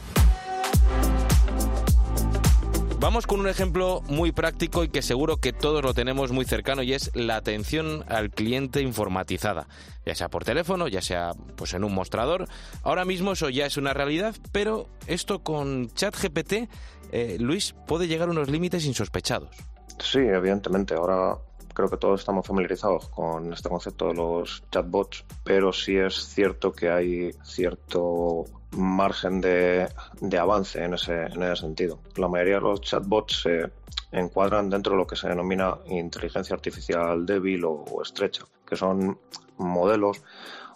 [2.98, 6.82] Vamos con un ejemplo muy práctico y que seguro que todos lo tenemos muy cercano
[6.82, 9.68] y es la atención al cliente informatizada,
[10.06, 12.48] ya sea por teléfono, ya sea pues en un mostrador.
[12.82, 16.70] Ahora mismo eso ya es una realidad, pero esto con ChatGPT,
[17.12, 19.50] eh, Luis, puede llegar a unos límites insospechados.
[19.98, 20.94] Sí, evidentemente.
[20.94, 21.36] Ahora
[21.76, 26.72] creo que todos estamos familiarizados con este concepto de los chatbots, pero sí es cierto
[26.72, 29.86] que hay cierto margen de,
[30.40, 31.98] avance en ese, en ese sentido.
[32.16, 33.70] La mayoría de los chatbots se
[34.10, 39.18] encuadran dentro de lo que se denomina inteligencia artificial débil o, estrecha, que son
[39.58, 40.22] modelos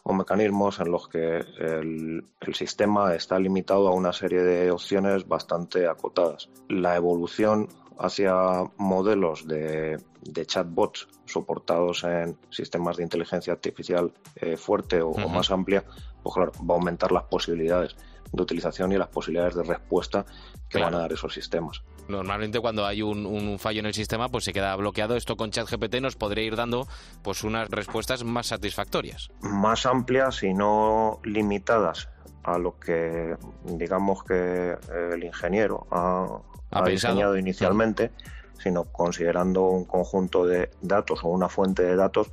[0.03, 5.27] o mecanismos en los que el, el, sistema está limitado a una serie de opciones
[5.27, 6.51] bastante acotadas.
[6.69, 7.69] La evolución
[8.01, 8.35] hacia
[8.79, 15.85] modelos de, de chatbots soportados en sistemas de inteligencia artificial eh, fuerte o, más amplia,
[16.23, 17.97] pues claro, va a aumentar las posibilidades
[18.33, 20.25] de utilización y las posibilidades de respuesta
[20.69, 21.83] que van a dar esos sistemas.
[22.09, 25.17] Normalmente cuando hay un, fallo en el sistema, pues se queda bloqueado.
[25.17, 26.87] Esto con ChatGPT nos podría ir dando
[27.23, 29.31] pues unas respuestas más satisfactorias.
[29.41, 32.09] Más amplias y no limitadas
[32.55, 34.77] a lo que digamos que
[35.13, 36.41] el ingeniero ha,
[36.85, 38.11] diseñado inicialmente,
[38.59, 42.31] sino considerando un conjunto de datos o una fuente de datos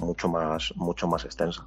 [0.00, 1.64] mucho más, mucho más extensa.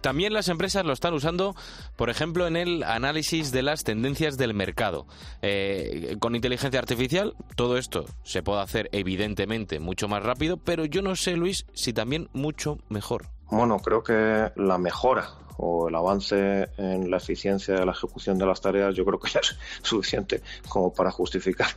[0.00, 1.54] También las empresas lo están usando,
[1.96, 5.06] por ejemplo, en el análisis de las tendencias del mercado.
[5.42, 11.02] Eh, con inteligencia artificial, todo esto se puede hacer evidentemente mucho más rápido, pero yo
[11.02, 13.35] no sé, Luis, si también mucho mejor.
[13.50, 18.46] Bueno, creo que la mejora o el avance en la eficiencia de la ejecución de
[18.46, 21.68] las tareas, yo creo que ya es suficiente como para justificar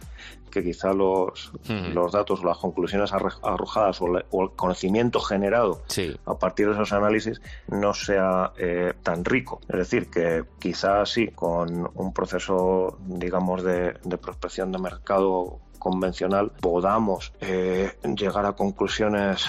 [0.52, 1.52] que quizá los,
[1.94, 5.84] los datos o las conclusiones arrojadas o, el conocimiento generado
[6.26, 9.62] a partir de esos análisis no sea eh, tan rico.
[9.70, 16.52] Es decir, que quizá sí, con un proceso, digamos, de, de prospección de mercado convencional
[16.60, 19.46] podamos eh, llegar a conclusiones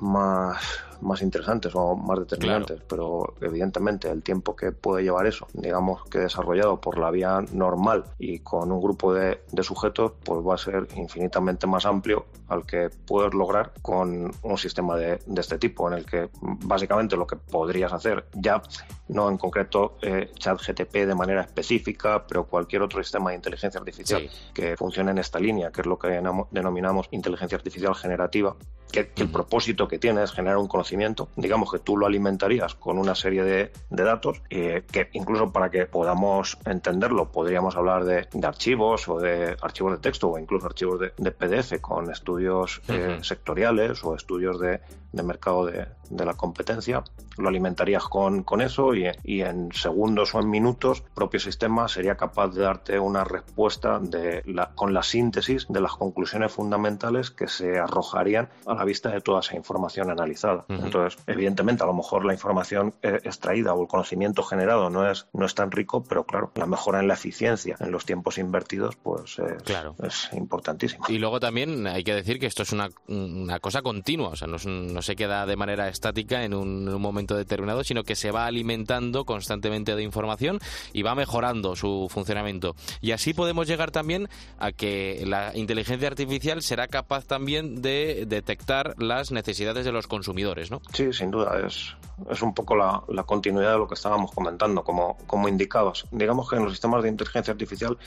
[0.00, 6.04] más más interesantes o más determinantes, pero evidentemente el tiempo que puede llevar eso, digamos
[6.04, 10.58] que desarrollado por la vía normal y con un grupo de, sujetos, pues va a
[10.58, 15.98] ser infinitamente más amplio al que puedes lograr con un sistema de, este tipo, en
[15.98, 18.60] el que básicamente lo que podrías hacer ya,
[19.08, 24.28] no en concreto eh, ChatGTP de manera específica, pero cualquier otro sistema de inteligencia artificial
[24.52, 26.08] que funcione en esta línea, que es lo que
[26.50, 28.56] denominamos inteligencia artificial generativa,
[28.92, 32.98] que, el propósito que tiene es generar un conocimiento digamos que tú lo alimentarías con
[32.98, 39.08] una serie de, datos eh, que incluso para que podamos entenderlo podríamos hablar de, archivos
[39.08, 44.14] o de archivos de texto o incluso archivos de, PDF con estudios eh, sectoriales o
[44.14, 44.80] estudios de,
[45.22, 47.02] mercado de, la competencia.
[47.38, 49.06] Lo alimentarías con, con eso y,
[49.42, 54.42] en segundos o en minutos el propio sistema sería capaz de darte una respuesta de
[54.46, 59.20] la, con la síntesis de las conclusiones fundamentales que se arrojarían a la vista de
[59.20, 60.64] toda esa información analizada.
[60.68, 65.26] Entonces, evidentemente, a lo mejor la información eh, extraída o el conocimiento generado no es,
[65.32, 68.96] no es tan rico, pero claro, la mejora en la eficiencia en los tiempos invertidos,
[68.96, 69.94] pues es, claro.
[70.02, 71.06] es importantísima.
[71.08, 74.48] Y luego también hay que decir que esto es una, una cosa continua, o sea,
[74.48, 78.46] no, no, se queda de manera estática en un, momento determinado, sino que se va
[78.46, 80.58] alimentando constantemente de información
[80.92, 82.76] y va mejorando su funcionamiento.
[83.00, 88.71] Y así podemos llegar también a que la inteligencia artificial será capaz también de detectar
[88.98, 90.70] las necesidades de los consumidores.
[90.92, 91.96] Sí, sin duda, es,
[92.30, 96.06] es un poco la, continuidad de lo que estábamos comentando, como, como indicabas.
[96.10, 97.98] Digamos que en los sistemas de inteligencia artificial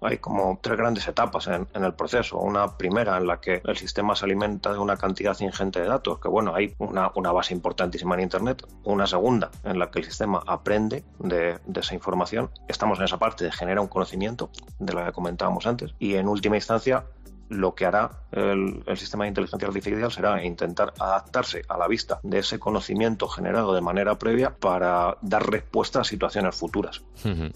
[0.00, 2.38] hay como tres grandes etapas en, el proceso.
[2.38, 6.18] Una primera en la que el sistema se alimenta de una cantidad ingente de datos,
[6.18, 8.66] que bueno, hay una, base importantísima en Internet.
[8.84, 12.50] Una segunda en la que el sistema aprende de, de esa información.
[12.68, 15.94] Estamos en esa parte de generar un conocimiento, de la que comentábamos antes.
[15.98, 17.04] Y en última instancia,
[17.52, 22.38] lo que hará el, sistema de inteligencia artificial será intentar adaptarse a la vista de
[22.38, 27.02] ese conocimiento generado de manera previa para dar respuesta a situaciones futuras.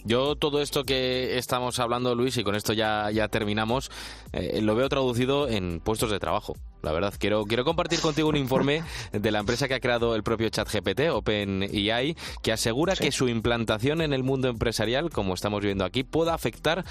[0.05, 3.91] Yo todo esto que estamos hablando, Luis, y con esto ya, ya terminamos,
[4.33, 6.55] eh, lo veo traducido en puestos de trabajo.
[6.87, 10.22] La verdad, quiero, quiero compartir contigo un informe de la empresa que ha creado el
[10.22, 15.85] propio ChatGPT, OpenAI, que asegura que su implantación en el mundo empresarial, como estamos viendo
[15.85, 16.85] aquí, pueda afectar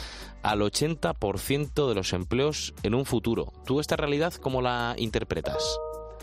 [0.43, 3.53] al 80% de los empleos en un futuro.
[3.65, 5.79] ¿Tú esta realidad cómo la interpretas?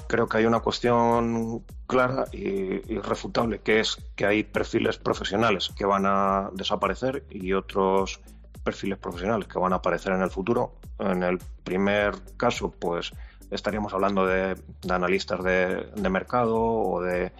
[0.06, 5.86] Creo que hay una cuestión clara y irrefutable, que es que hay perfiles profesionales que
[5.86, 8.20] van a desaparecer y otros
[8.62, 10.74] perfiles profesionales que van a aparecer en el futuro.
[10.98, 13.12] En el primer caso, pues
[13.52, 14.56] estaríamos hablando de,
[14.88, 17.32] analistas de, mercado o de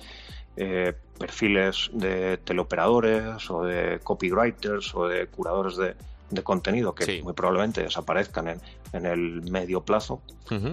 [0.56, 5.96] eh, perfiles de teleoperadores o de copywriters o de curadores de,
[6.30, 8.60] de contenido que muy probablemente desaparezcan en,
[8.92, 10.22] en el medio plazo,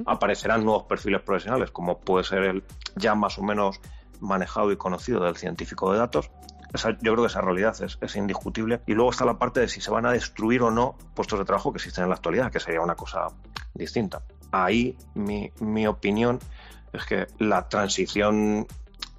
[0.06, 2.63] aparecerán nuevos perfiles profesionales, como puede ser el
[2.95, 3.80] ya más o menos
[4.19, 6.30] manejado y conocido del científico de datos.
[7.02, 8.82] yo creo que esa realidad es, indiscutible.
[8.86, 11.45] Y luego está la parte de si se van a destruir o no puestos de
[11.45, 13.28] trabajo que existen en la actualidad, que sería una cosa
[13.73, 14.21] distinta.
[14.51, 16.39] Ahí mi, mi opinión
[16.93, 18.67] es que la transición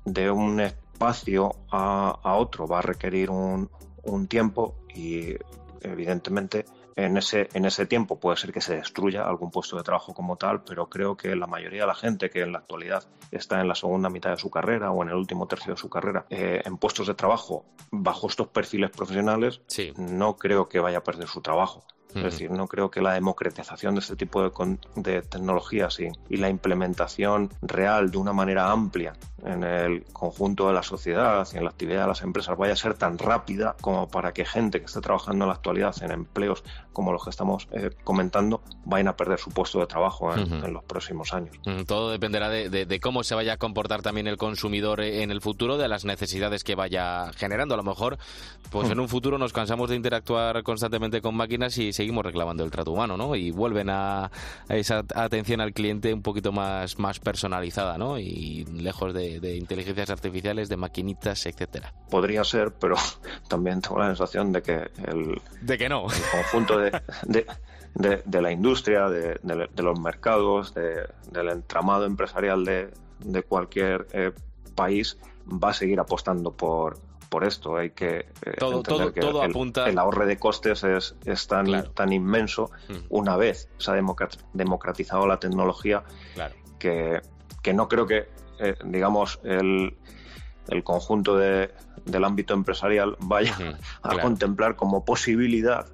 [0.05, 3.71] de un espacio a, a otro va a requerir un,
[4.03, 5.35] un tiempo y
[5.83, 6.65] evidentemente
[6.97, 10.37] en ese, en ese tiempo puede ser que se destruya algún puesto de trabajo como
[10.37, 13.69] tal, pero creo que la mayoría de la gente que en la actualidad está en
[13.69, 16.61] la segunda mitad de su carrera o en el último tercio de su carrera eh,
[16.65, 19.61] en puestos de trabajo bajo estos perfiles profesionales,
[19.97, 21.85] no creo que vaya a perder su trabajo.
[22.15, 27.51] Es decir, no creo que la democratización de este tipo de, tecnologías y, la implementación
[27.63, 29.13] real de una manera amplia
[29.45, 32.77] en el conjunto de la sociedad y en la actividad de las empresas vaya a
[32.77, 36.65] ser tan rápida como para que gente que esté trabajando en la actualidad en empleos
[36.93, 40.85] como los que estamos eh, comentando vayan a perder su puesto de trabajo en, los
[40.85, 41.57] próximos años.
[41.87, 45.89] Todo dependerá de, cómo se vaya a comportar también el consumidor en el futuro, de
[45.89, 47.75] las necesidades que vaya generando.
[47.75, 48.19] A lo mejor,
[48.71, 52.71] pues en un futuro nos cansamos de interactuar constantemente con máquinas y seguimos reclamando el
[52.71, 53.37] trato humano, ¿no?
[53.37, 54.31] Y vuelven a,
[54.71, 58.19] esa atención al cliente un poquito más, más personalizada, ¿no?
[58.19, 61.93] Y lejos de, inteligencias artificiales, de maquinitas, etcétera.
[62.09, 62.97] Podría ser, pero
[63.49, 66.07] también tengo la sensación de que el, de que no.
[66.07, 67.03] el conjunto de,
[67.95, 69.39] de, la industria, de,
[69.77, 74.33] los mercados, del entramado empresarial de, cualquier eh,
[74.75, 76.99] país va a seguir apostando por,
[77.31, 77.77] por esto.
[77.77, 79.89] Hay que eh, todo, todo, que todo el, apunta...
[79.89, 82.95] el, ahorro de costes es, es tan, tan inmenso mm.
[83.09, 83.95] una vez se ha
[84.53, 86.03] democratizado la tecnología
[86.79, 87.23] que,
[87.63, 88.29] que, no creo que,
[88.59, 89.97] eh, digamos, el,
[90.69, 91.73] el conjunto de,
[92.05, 93.57] del ámbito empresarial vaya
[94.03, 95.87] a contemplar como posibilidad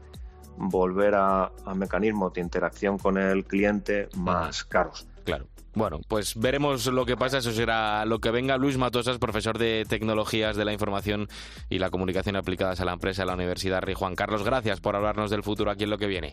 [0.57, 5.07] volver a, a, mecanismos de interacción con el cliente más caros.
[5.25, 5.47] Claro.
[5.77, 8.57] Bueno, pues veremos lo que pasa, eso será lo que venga.
[8.57, 11.29] Luis Matosas, profesor de Tecnologías de la Información
[11.69, 14.43] y la Comunicación aplicadas a la empresa de la Universidad Rey Juan Carlos.
[14.43, 16.33] Gracias por hablarnos del futuro aquí en lo que viene.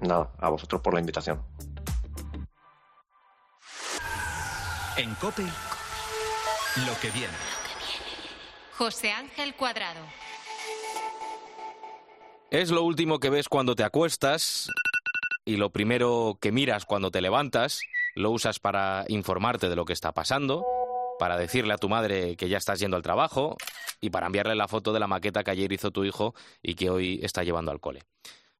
[0.00, 1.42] Nada, a vosotros por la invitación.
[4.96, 5.42] En COPE,
[6.86, 7.34] lo que viene.
[8.78, 10.00] José Ángel Cuadrado.
[12.50, 14.70] Es lo último que ves cuando te acuestas
[15.44, 17.82] y lo primero que miras cuando te levantas
[18.14, 20.64] lo usas para informarte de lo que está pasando,
[21.18, 23.56] para decirle a tu madre que ya estás yendo al trabajo
[24.00, 26.90] y para enviarle la foto de la maqueta que ayer hizo tu hijo y que
[26.90, 28.02] hoy está llevando al cole.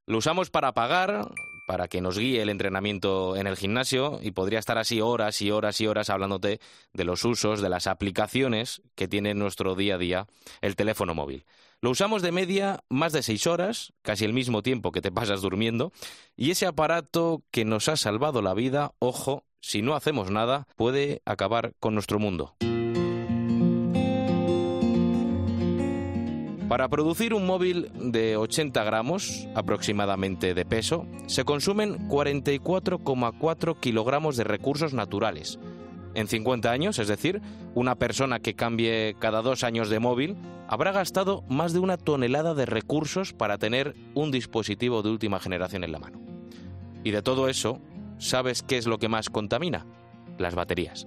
[0.06, 1.28] Lo usamos para pagar,
[1.66, 5.50] para que nos guíe el entrenamiento en el gimnasio y podría estar así horas y
[5.50, 6.60] horas y horas hablándote
[6.92, 10.26] de los usos, de las aplicaciones que tiene en nuestro día a día
[10.60, 11.44] el teléfono móvil.
[11.80, 15.42] Lo usamos de media más de seis horas, casi el mismo tiempo que te pasas
[15.42, 15.92] durmiendo,
[16.36, 21.20] y ese aparato que nos ha salvado la vida, ojo, si no hacemos nada, puede
[21.26, 22.54] acabar con nuestro mundo.
[26.74, 34.42] Para producir un móvil de 80 gramos aproximadamente de peso, se consumen 44,4 kilogramos de
[34.42, 35.60] recursos naturales,
[36.14, 37.40] en 50 años, es decir,
[37.76, 42.54] una persona que cambie cada dos años de móvil, habrá gastado más de una tonelada
[42.54, 46.18] de recursos para tener un dispositivo de última generación en la mano.
[47.04, 47.80] Y de todo eso,
[48.18, 49.86] ¿sabes qué es lo que más contamina?
[50.38, 51.06] Las baterías.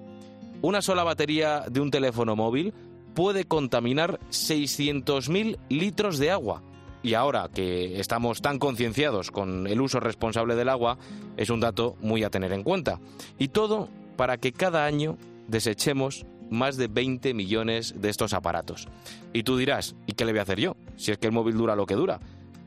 [0.62, 2.74] Una sola batería de un teléfono móvil
[3.18, 6.62] puede contaminar 600.000 litros de agua.
[7.02, 11.00] Y ahora que estamos tan concienciados con el uso responsable del agua,
[11.36, 13.00] es un dato muy a tener en cuenta.
[13.40, 18.88] Y todo para que cada año desechemos más de 20 millones de estos aparatos.
[19.34, 20.78] Y tú dirás, ¿y qué le voy a hacer yo?
[20.96, 22.20] Si es que el móvil dura lo que dura.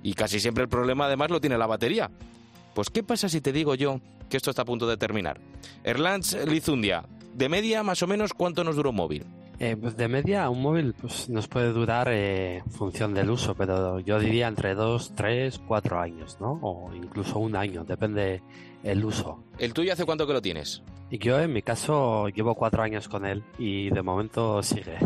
[0.02, 2.10] Y casi siempre el problema además lo tiene la batería.
[2.74, 5.40] Pues ¿qué pasa si te digo yo que esto está a punto de terminar?
[5.84, 9.24] Erlands Lizundia, de media más o menos cuánto nos dura un móvil.
[9.62, 13.54] Eh, pues de media un móvil pues, nos puede durar eh, en función del uso,
[13.54, 16.58] pero yo diría entre 2, 3, 4 años, ¿no?
[16.62, 18.42] O incluso un año, depende
[18.82, 19.44] el uso.
[19.58, 20.82] ¿El tuyo hace cuánto que lo tienes?
[21.10, 24.96] Y yo en mi caso llevo cuatro años con él y de momento sigue.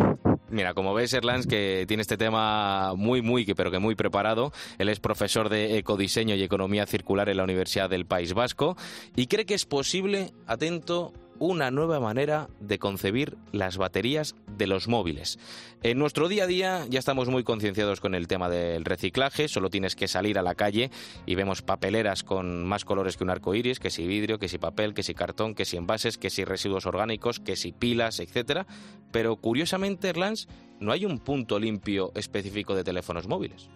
[0.50, 4.52] Mira, como ves, Erlans, que tiene este tema muy, muy, pero que muy preparado.
[4.78, 8.76] Él es profesor de ecodiseño y economía circular en la Universidad del País Vasco
[9.16, 14.89] y cree que es posible, atento, una nueva manera de concebir las baterías de los
[14.89, 15.39] móviles.
[15.82, 19.70] En nuestro día a día ya estamos muy concienciados con el tema del reciclaje, solo
[19.70, 20.91] tienes que salir a la calle
[21.26, 24.59] y vemos papeleras con más colores que un arco iris, que si vidrio, que si
[24.59, 28.66] papel, que si cartón, que si envases, que si residuos orgánicos, que si pilas, etcétera.
[29.11, 30.49] Pero curiosamente, Erlans,
[30.80, 33.68] no hay un punto limpio específico de teléfonos móviles.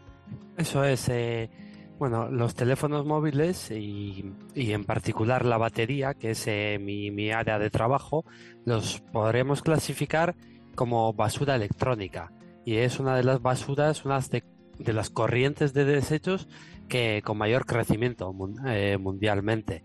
[0.57, 1.09] Eso es.
[1.09, 1.68] Eh
[1.99, 7.71] bueno, los teléfonos móviles y, en particular la batería, que es eh, mi, área de
[7.71, 8.25] trabajo,
[8.65, 10.37] los podremos clasificar
[10.75, 12.33] como basura electrónica.
[12.65, 16.49] Y es una de las basuras, una de, las corrientes de desechos
[16.89, 18.33] que con mayor crecimiento
[18.67, 19.85] eh, mundialmente.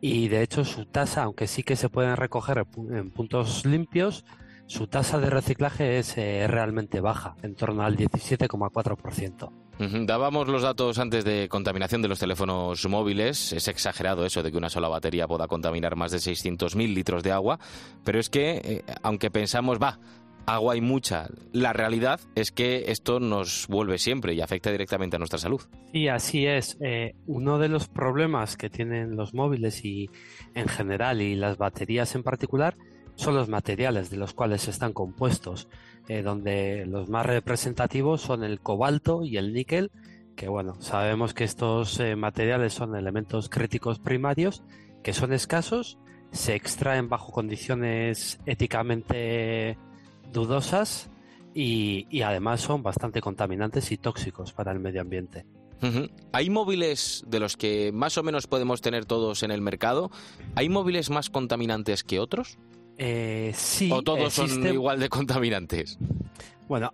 [0.00, 4.26] Y de hecho su tasa, aunque sí que se pueden recoger en puntos limpios,
[4.66, 9.63] su tasa de reciclaje es eh, realmente baja, en torno al 17,4%.
[9.78, 13.52] Dábamos los datos antes de contaminación de los teléfonos móviles.
[13.52, 17.32] Es exagerado eso de que una sola batería pueda contaminar más de 600.000 litros de
[17.32, 17.58] agua.
[18.04, 19.98] Pero es que, eh, aunque pensamos, va,
[20.46, 21.28] agua hay mucha.
[21.52, 25.60] La realidad es que esto nos vuelve siempre y afecta directamente a nuestra salud.
[25.92, 26.76] Y así es.
[26.80, 30.10] Eh, uno de los problemas que tienen los móviles y
[30.54, 32.76] en general y las baterías en particular
[33.16, 35.68] son los materiales de los cuales están compuestos,
[36.08, 39.90] eh, donde los más representativos son el cobalto y el níquel,
[40.36, 44.62] que bueno, sabemos que estos eh, materiales son elementos críticos primarios
[45.02, 45.98] que son escasos,
[46.32, 49.78] se extraen bajo condiciones éticamente
[50.32, 51.10] dudosas
[51.54, 55.46] y, además son bastante contaminantes y tóxicos para el medio ambiente.
[56.32, 60.10] ¿Hay móviles de los que más o menos podemos tener todos en el mercado?
[60.54, 62.56] ¿Hay móviles más contaminantes que otros?
[62.98, 63.90] Eh, sí.
[63.92, 65.98] ¿O todos son igual de contaminantes?
[66.68, 66.92] Bueno,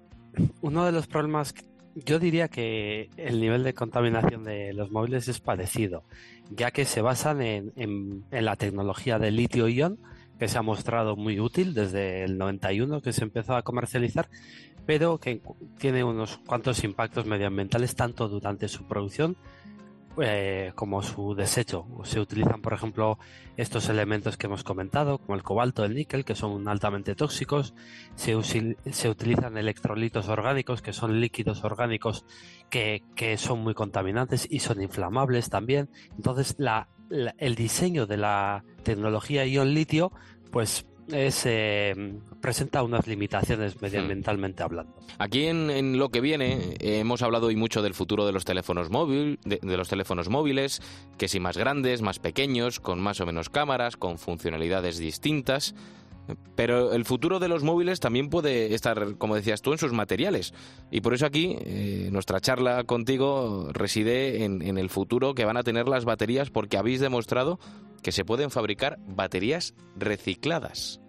[0.61, 1.55] uno de los problemas,
[1.95, 6.05] yo diría que el nivel de contaminación de los móviles es parecido,
[6.51, 9.99] ya que se basan en, en la tecnología de litio-ion,
[10.39, 14.31] que se ha mostrado muy útil desde el 91 que se empezó a comercializar,
[14.87, 15.43] pero que
[15.79, 19.37] tiene unos cuantos impactos medioambientales tanto durante su producción
[20.21, 21.87] eh, como su desecho.
[22.05, 23.19] Se utilizan, por ejemplo,
[23.57, 27.75] estos elementos que hemos comentado, como el cobalto, el níquel, que son altamente tóxicos.
[28.17, 32.25] Se, se utilizan electrolitos orgánicos, que son líquidos orgánicos
[32.71, 35.89] que, que, son muy contaminantes y son inflamables también.
[36.17, 40.13] Entonces, la, el diseño de la tecnología ion litio,
[40.51, 41.95] pues es, eh,
[42.41, 44.95] presenta unas limitaciones medioambientalmente hablando.
[45.19, 48.91] Aquí en, lo que viene eh, hemos hablado hoy mucho del futuro de los teléfonos
[48.91, 50.81] móviles, de, los teléfonos móviles,
[51.19, 55.75] que si más grandes, más pequeños, con más o menos cámaras, con funcionalidades distintas.
[56.55, 60.55] Pero el futuro de los móviles también puede estar, como decías tú, en sus materiales.
[60.91, 65.63] Y por eso aquí eh, nuestra charla contigo reside en, el futuro que van a
[65.63, 67.59] tener las baterías porque habéis demostrado
[68.03, 71.00] que se pueden fabricar baterías recicladas.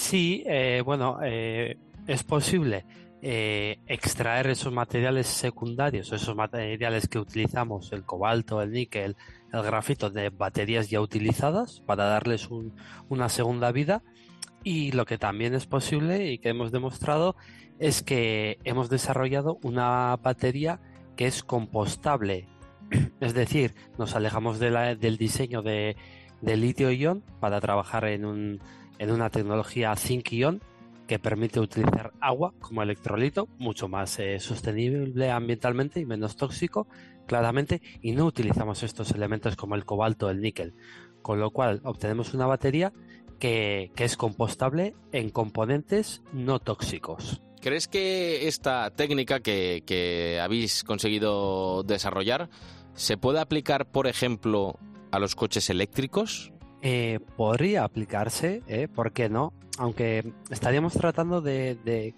[0.00, 1.76] Sí, eh, bueno, eh,
[2.06, 2.86] es posible
[3.22, 9.14] extraer esos materiales secundarios, esos materiales que utilizamos, el cobalto, el níquel,
[9.52, 12.48] el grafito de baterías ya utilizadas para darles
[13.10, 14.02] una segunda vida
[14.64, 17.36] y lo que también es posible y que hemos demostrado
[17.78, 20.80] es que hemos desarrollado una batería
[21.14, 22.48] que es compostable.
[23.20, 25.94] Es decir, nos alejamos del diseño de,
[26.42, 28.60] litio-ion para trabajar en, un,
[29.00, 30.62] en una tecnología zinc-ion
[31.08, 36.86] que permite utilizar agua como electrolito, mucho más eh, sostenible ambientalmente y menos tóxico,
[37.26, 40.74] claramente, y no utilizamos estos elementos como el cobalto o el níquel,
[41.22, 42.92] con lo cual obtenemos una batería
[43.40, 47.42] que, es compostable en componentes no tóxicos.
[47.60, 52.50] ¿Crees que esta técnica que, habéis conseguido desarrollar
[52.94, 54.78] se puede aplicar, por ejemplo,
[55.10, 56.52] a los coches eléctricos?
[56.82, 58.88] Eh, podría aplicarse, ¿eh?
[58.88, 59.52] ¿por qué no?
[59.78, 62.14] Aunque estaríamos tratando de, de,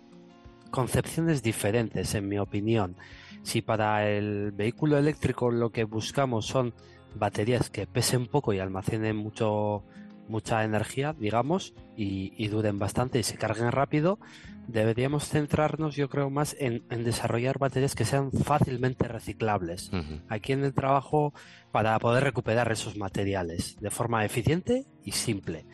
[0.71, 2.97] concepciones diferentes, en mi opinión.
[3.43, 6.75] Si para el vehículo eléctrico lo que buscamos son
[7.15, 9.85] baterías que pesen poco y almacenen mucho,
[10.29, 14.19] mucha energía, digamos, y, duren bastante y se carguen rápido,
[14.67, 19.91] deberíamos centrarnos, yo creo, más en, desarrollar baterías que sean fácilmente reciclables.
[20.29, 21.35] Aquí en el trabajo,
[21.71, 25.67] para poder recuperar esos materiales de forma eficiente y simple.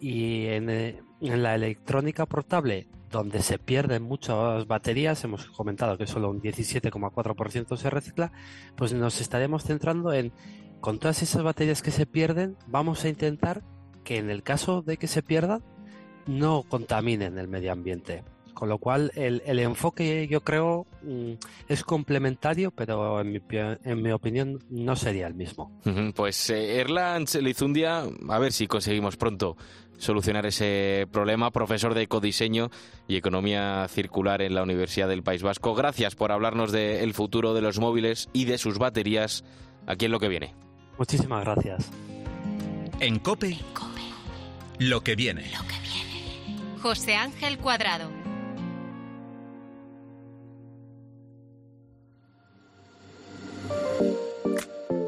[0.00, 6.06] Y en, eh, en la electrónica portable, donde se pierden muchas baterías, hemos comentado que
[6.06, 8.32] solo un 17,4% se recicla,
[8.76, 10.32] pues nos estaremos centrando en,
[10.80, 13.62] con todas esas baterías que se pierden, vamos a intentar
[14.02, 15.62] que en el caso de que se pierdan
[16.26, 18.24] no contaminen el medio ambiente.
[18.54, 21.32] Con lo cual el, enfoque yo creo mm,
[21.68, 25.70] es complementario, pero en mi, en mi, opinión no sería el mismo.
[26.14, 29.56] Pues eh, Erland Lizundia, a ver si conseguimos pronto
[29.98, 31.50] solucionar ese problema.
[31.50, 32.70] Profesor de ecodiseño
[33.08, 35.74] y economía circular en la Universidad del País Vasco.
[35.74, 39.44] Gracias por hablarnos del futuro de los móviles y de sus baterías
[39.86, 40.54] aquí en lo que viene.
[40.98, 41.90] Muchísimas gracias.
[43.00, 43.58] En COPE.
[44.78, 45.42] Lo que viene.
[45.42, 46.80] Lo que viene.
[46.80, 48.23] José Ángel Cuadrado.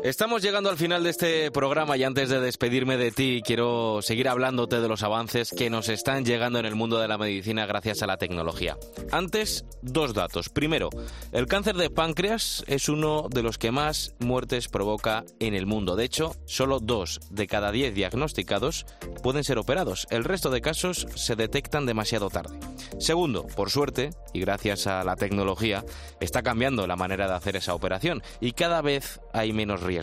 [0.07, 4.29] Estamos llegando al final de este programa y antes de despedirme de ti quiero seguir
[4.29, 8.03] hablándote de los avances que nos están llegando en el mundo de la medicina gracias
[8.03, 8.79] a la tecnología.
[9.11, 10.49] Antes, dos datos.
[10.49, 10.91] Primero,
[11.33, 15.97] el cáncer de páncreas es uno de los que más muertes provoca en el mundo.
[15.97, 18.87] De hecho, solo dos de cada diez diagnosticados
[19.25, 20.07] pueden ser operados.
[20.11, 22.57] El resto de casos se detectan demasiado tarde.
[23.01, 25.85] Segundo, por suerte, y gracias a la tecnología,
[26.21, 29.96] está cambiando la manera de hacer esa operación y cada vez hay menos riesgo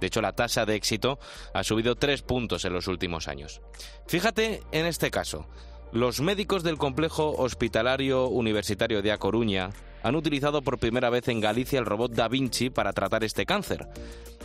[0.00, 1.18] de hecho, la tasa de éxito
[1.54, 3.60] ha subido tres puntos en los últimos años.
[4.06, 5.46] Fíjate en este caso.
[5.92, 9.70] Los médicos del complejo hospitalario universitario de A Coruña
[10.02, 13.88] han utilizado por primera vez en Galicia el robot Da Vinci para tratar este cáncer.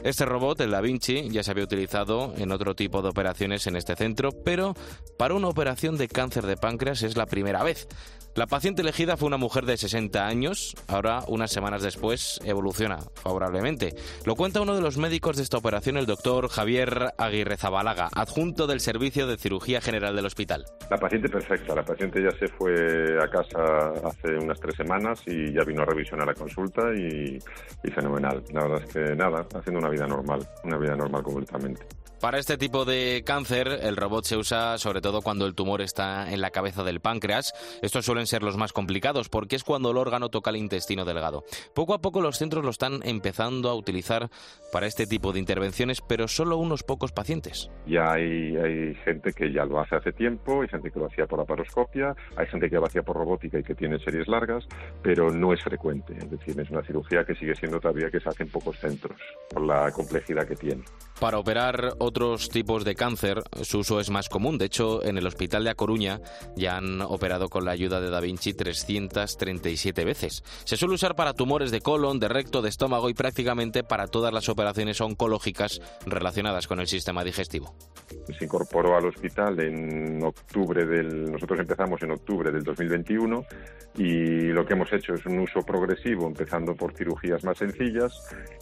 [0.03, 3.75] Este robot, el Da Vinci, ya se había utilizado en otro tipo de operaciones en
[3.75, 4.73] este centro, pero
[5.17, 7.87] para una operación de cáncer de páncreas es la primera vez.
[8.35, 13.93] La paciente elegida fue una mujer de 60 años, ahora unas semanas después evoluciona favorablemente.
[14.25, 18.67] Lo cuenta uno de los médicos de esta operación, el doctor Javier Aguirre Zabalaga, adjunto
[18.67, 20.65] del Servicio de Cirugía General del hospital.
[20.89, 25.53] La paciente perfecta, la paciente ya se fue a casa hace unas tres semanas y
[25.53, 27.39] ya vino a revisionar la consulta y,
[27.85, 28.43] y fenomenal.
[28.51, 31.85] La verdad es que nada, haciendo una vida normal, una vida normal completamente.
[32.21, 36.31] Para este tipo de cáncer, el robot se usa sobre todo cuando el tumor está
[36.31, 37.53] en la cabeza del páncreas.
[37.81, 41.43] Estos suelen ser los más complicados porque es cuando el órgano toca el intestino delgado.
[41.73, 44.29] Poco a poco los centros lo están empezando a utilizar
[44.71, 47.69] para este tipo de intervenciones, pero solo unos pocos pacientes.
[47.85, 51.27] Ya hay, hay gente que ya lo hace hace tiempo, hay gente que lo hacía
[51.27, 54.65] por laparoscopia, hay gente que lo hacía por robótica y que tiene series largas,
[55.01, 56.17] pero no es frecuente.
[56.17, 59.19] Es decir, es una cirugía que sigue siendo todavía que se hace en pocos centros
[59.49, 60.83] por la complejidad que tiene.
[61.19, 64.57] Para operar otros tipos de cáncer, su uso es más común.
[64.57, 66.21] De hecho, en el Hospital de A Coruña
[66.55, 70.43] ya han operado con la ayuda de Da Vinci 337 veces.
[70.63, 74.33] Se suele usar para tumores de colon, de recto, de estómago y prácticamente para todas
[74.33, 77.75] las operaciones oncológicas relacionadas con el sistema digestivo.
[78.37, 81.31] Se incorporó al hospital en octubre del.
[81.31, 83.43] Nosotros empezamos en octubre del 2021
[83.97, 88.13] y lo que hemos hecho es un uso progresivo, empezando por cirugías más sencillas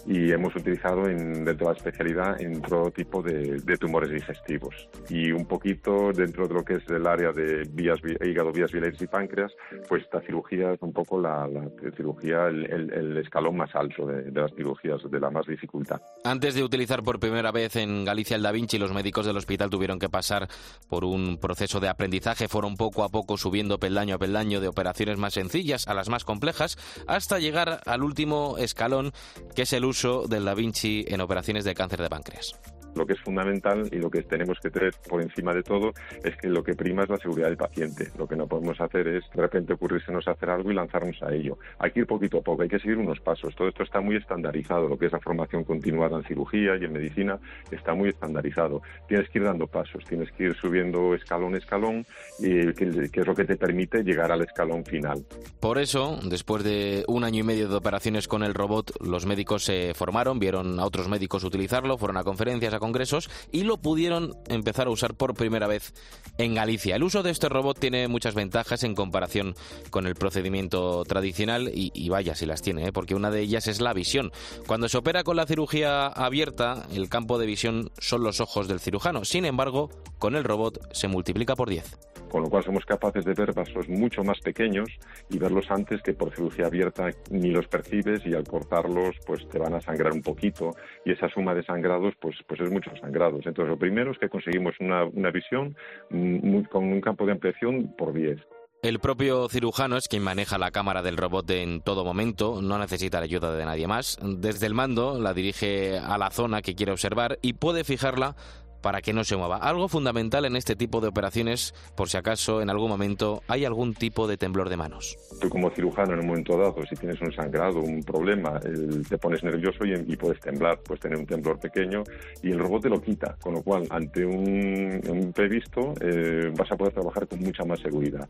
[0.05, 3.32] y hemos utilizado en, dentro de la especialidad en todo tipo de,
[3.79, 8.51] tumores digestivos y un poquito dentro de lo que es el área de vías hígado,
[8.51, 9.51] vías biliares y páncreas,
[9.87, 11.49] pues esta cirugía es un poco la,
[11.95, 16.01] cirugía, el, escalón más alto de, de, las cirugías, de la más dificultad.
[16.23, 19.69] Antes de utilizar por primera vez en Galicia el Da Vinci, los médicos del hospital
[19.69, 20.47] tuvieron que pasar
[20.87, 25.17] por un proceso de aprendizaje, fueron poco a poco subiendo peldaño a peldaño de operaciones
[25.17, 26.77] más sencillas a las más complejas,
[27.07, 29.11] hasta llegar al último escalón,
[29.55, 32.53] que es el uso del Da Vinci en operaciones de cáncer de páncreas.
[32.95, 36.35] Lo que es fundamental y lo que tenemos que tener por encima de todo es
[36.37, 38.09] que lo que prima es la seguridad del paciente.
[38.17, 41.57] Lo que no podemos hacer es de repente ocurrirsenos hacer algo y lanzarnos a ello.
[41.79, 43.55] Hay que ir poquito a poco, hay que seguir unos pasos.
[43.55, 44.87] Todo esto está muy estandarizado.
[44.87, 47.39] Lo que es la formación continuada en cirugía y en medicina
[47.71, 48.81] está muy estandarizado.
[49.07, 52.05] Tienes que ir dando pasos, tienes que ir subiendo escalón a escalón,
[52.39, 55.25] y que, que es lo que te permite llegar al escalón final.
[55.59, 59.63] Por eso, después de un año y medio de operaciones con el robot, los médicos
[59.63, 64.35] se formaron, vieron a otros médicos utilizarlo, fueron a conferencias, a congresos y lo pudieron
[64.49, 65.93] empezar a usar por primera vez
[66.37, 66.97] en Galicia.
[66.97, 69.55] El uso de este robot tiene muchas ventajas en comparación
[69.89, 72.91] con el procedimiento tradicional y, vaya si las tiene, ¿eh?
[72.91, 74.33] porque una de ellas es la visión.
[74.67, 78.81] Cuando se opera con la cirugía abierta, el campo de visión son los ojos del
[78.81, 79.23] cirujano.
[79.23, 83.35] Sin embargo, con el robot se multiplica por 10 con lo cual somos capaces de
[83.35, 84.89] ver vasos mucho más pequeños
[85.29, 89.59] y verlos antes que por cirugía abierta ni los percibes y al cortarlos pues te
[89.59, 90.71] van a sangrar un poquito
[91.05, 93.45] y esa suma de sangrados pues, pues es muchos sangrados.
[93.45, 95.75] Entonces lo primero es que conseguimos una, visión
[96.09, 98.39] con un campo de ampliación por 10.
[98.81, 103.19] El propio cirujano es quien maneja la cámara del robot en todo momento, no necesita
[103.19, 104.17] la ayuda de nadie más.
[104.21, 108.35] Desde el mando la dirige a la zona que quiere observar y puede fijarla
[108.83, 109.57] para que no se mueva.
[109.57, 113.95] Algo fundamental en este tipo de operaciones, por si acaso en algún momento hay algún
[113.95, 115.17] tipo de temblor de manos.
[115.41, 119.43] Tú como cirujano en un momento dado, si tienes un sangrado, un problema, te pones
[119.43, 122.03] nervioso y, puedes temblar, puedes tener un temblor pequeño
[122.43, 126.71] y el robot te lo quita, con lo cual ante un, un previsto eh, vas
[126.71, 128.27] a poder trabajar con mucha más seguridad.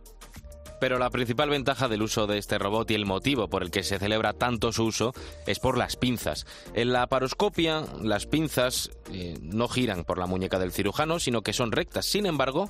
[0.83, 3.83] Pero la principal ventaja del uso de este robot y el motivo por el que
[3.83, 5.13] se celebra tanto su uso
[5.47, 6.45] es por las pinzas.
[6.73, 11.53] En la paroscopia, las pinzas eh, no giran por la muñeca del cirujano, sino que
[11.53, 12.05] son rectas.
[12.05, 12.69] Sin embargo,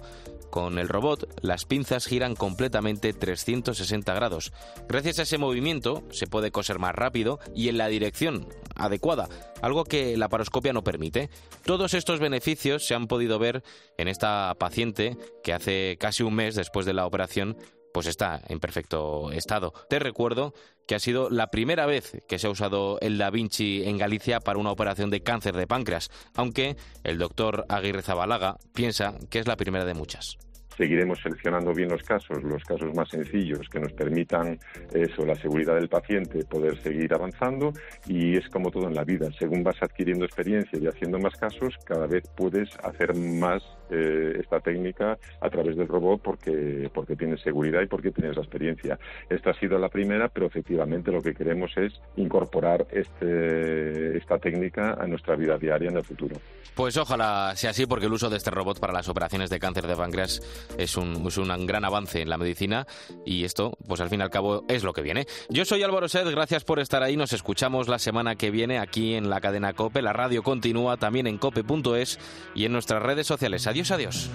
[0.52, 4.54] con el robot, las pinzas giran completamente 360 grados.
[4.88, 9.28] Gracias a ese movimiento, se puede coser más rápido y en la dirección adecuada,
[9.64, 11.32] algo que la paroscopia no permite.
[11.66, 13.64] Todos estos beneficios se han podido ver
[13.98, 17.58] en esta paciente que hace casi un mes después de la operación
[17.94, 19.74] pues está en perfecto estado.
[19.90, 20.54] Te recuerdo
[20.88, 24.40] que ha sido la primera vez que se ha usado el Da Vinci en Galicia
[24.40, 29.48] para una operación de cáncer de páncreas, aunque el doctor Aguirre Zabalaga piensa que es
[29.48, 30.38] la primera de muchas
[30.78, 34.58] seguiremos seleccionando bien los casos, los casos más sencillos que nos permitan
[34.94, 37.74] eso, la seguridad del paciente, poder seguir avanzando
[38.08, 41.76] y es como todo en la vida, según vas adquiriendo experiencia y haciendo más casos,
[41.86, 47.42] cada vez puedes hacer más eh, esta técnica a través del robot porque, porque tienes
[47.42, 48.98] seguridad y porque tienes la experiencia.
[49.30, 54.94] Esta ha sido la primera, pero efectivamente lo que queremos es incorporar este, esta técnica
[55.00, 56.36] a nuestra vida diaria en el futuro.
[56.76, 59.86] Pues ojalá sea así porque el uso de este robot para las operaciones de cáncer
[59.86, 62.88] de páncreas es un, es un gran avance en la medicina
[63.26, 65.28] y esto, pues al fin y al cabo, es lo que viene.
[65.50, 67.18] Yo soy Álvaro Sed, gracias por estar ahí.
[67.18, 70.02] Nos escuchamos la semana que viene aquí en la cadena Cope.
[70.02, 72.20] La radio continúa también en cope.es
[72.56, 73.68] y en nuestras redes sociales.
[73.68, 74.30] Adiós, adiós.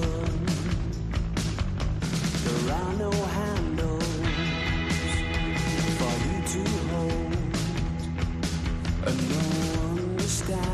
[0.00, 0.46] button.
[2.44, 4.04] There are no handles
[5.98, 7.34] for you to hold,
[9.06, 9.40] and no
[9.70, 10.73] one understands.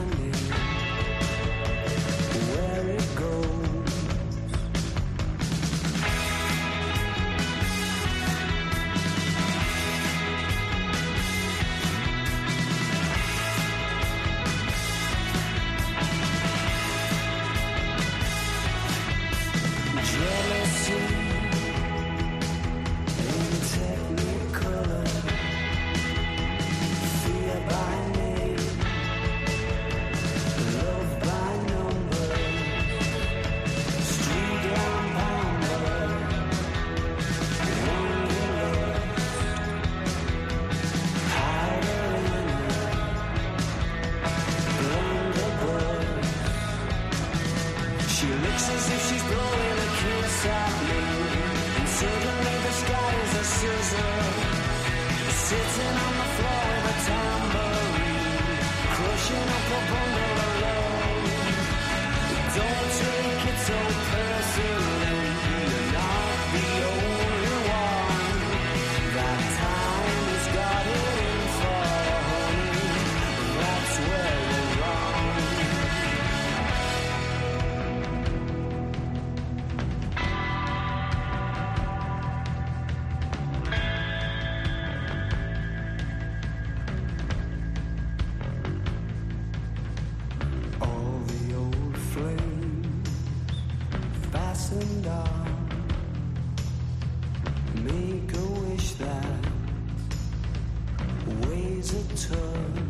[101.92, 102.89] mistletoe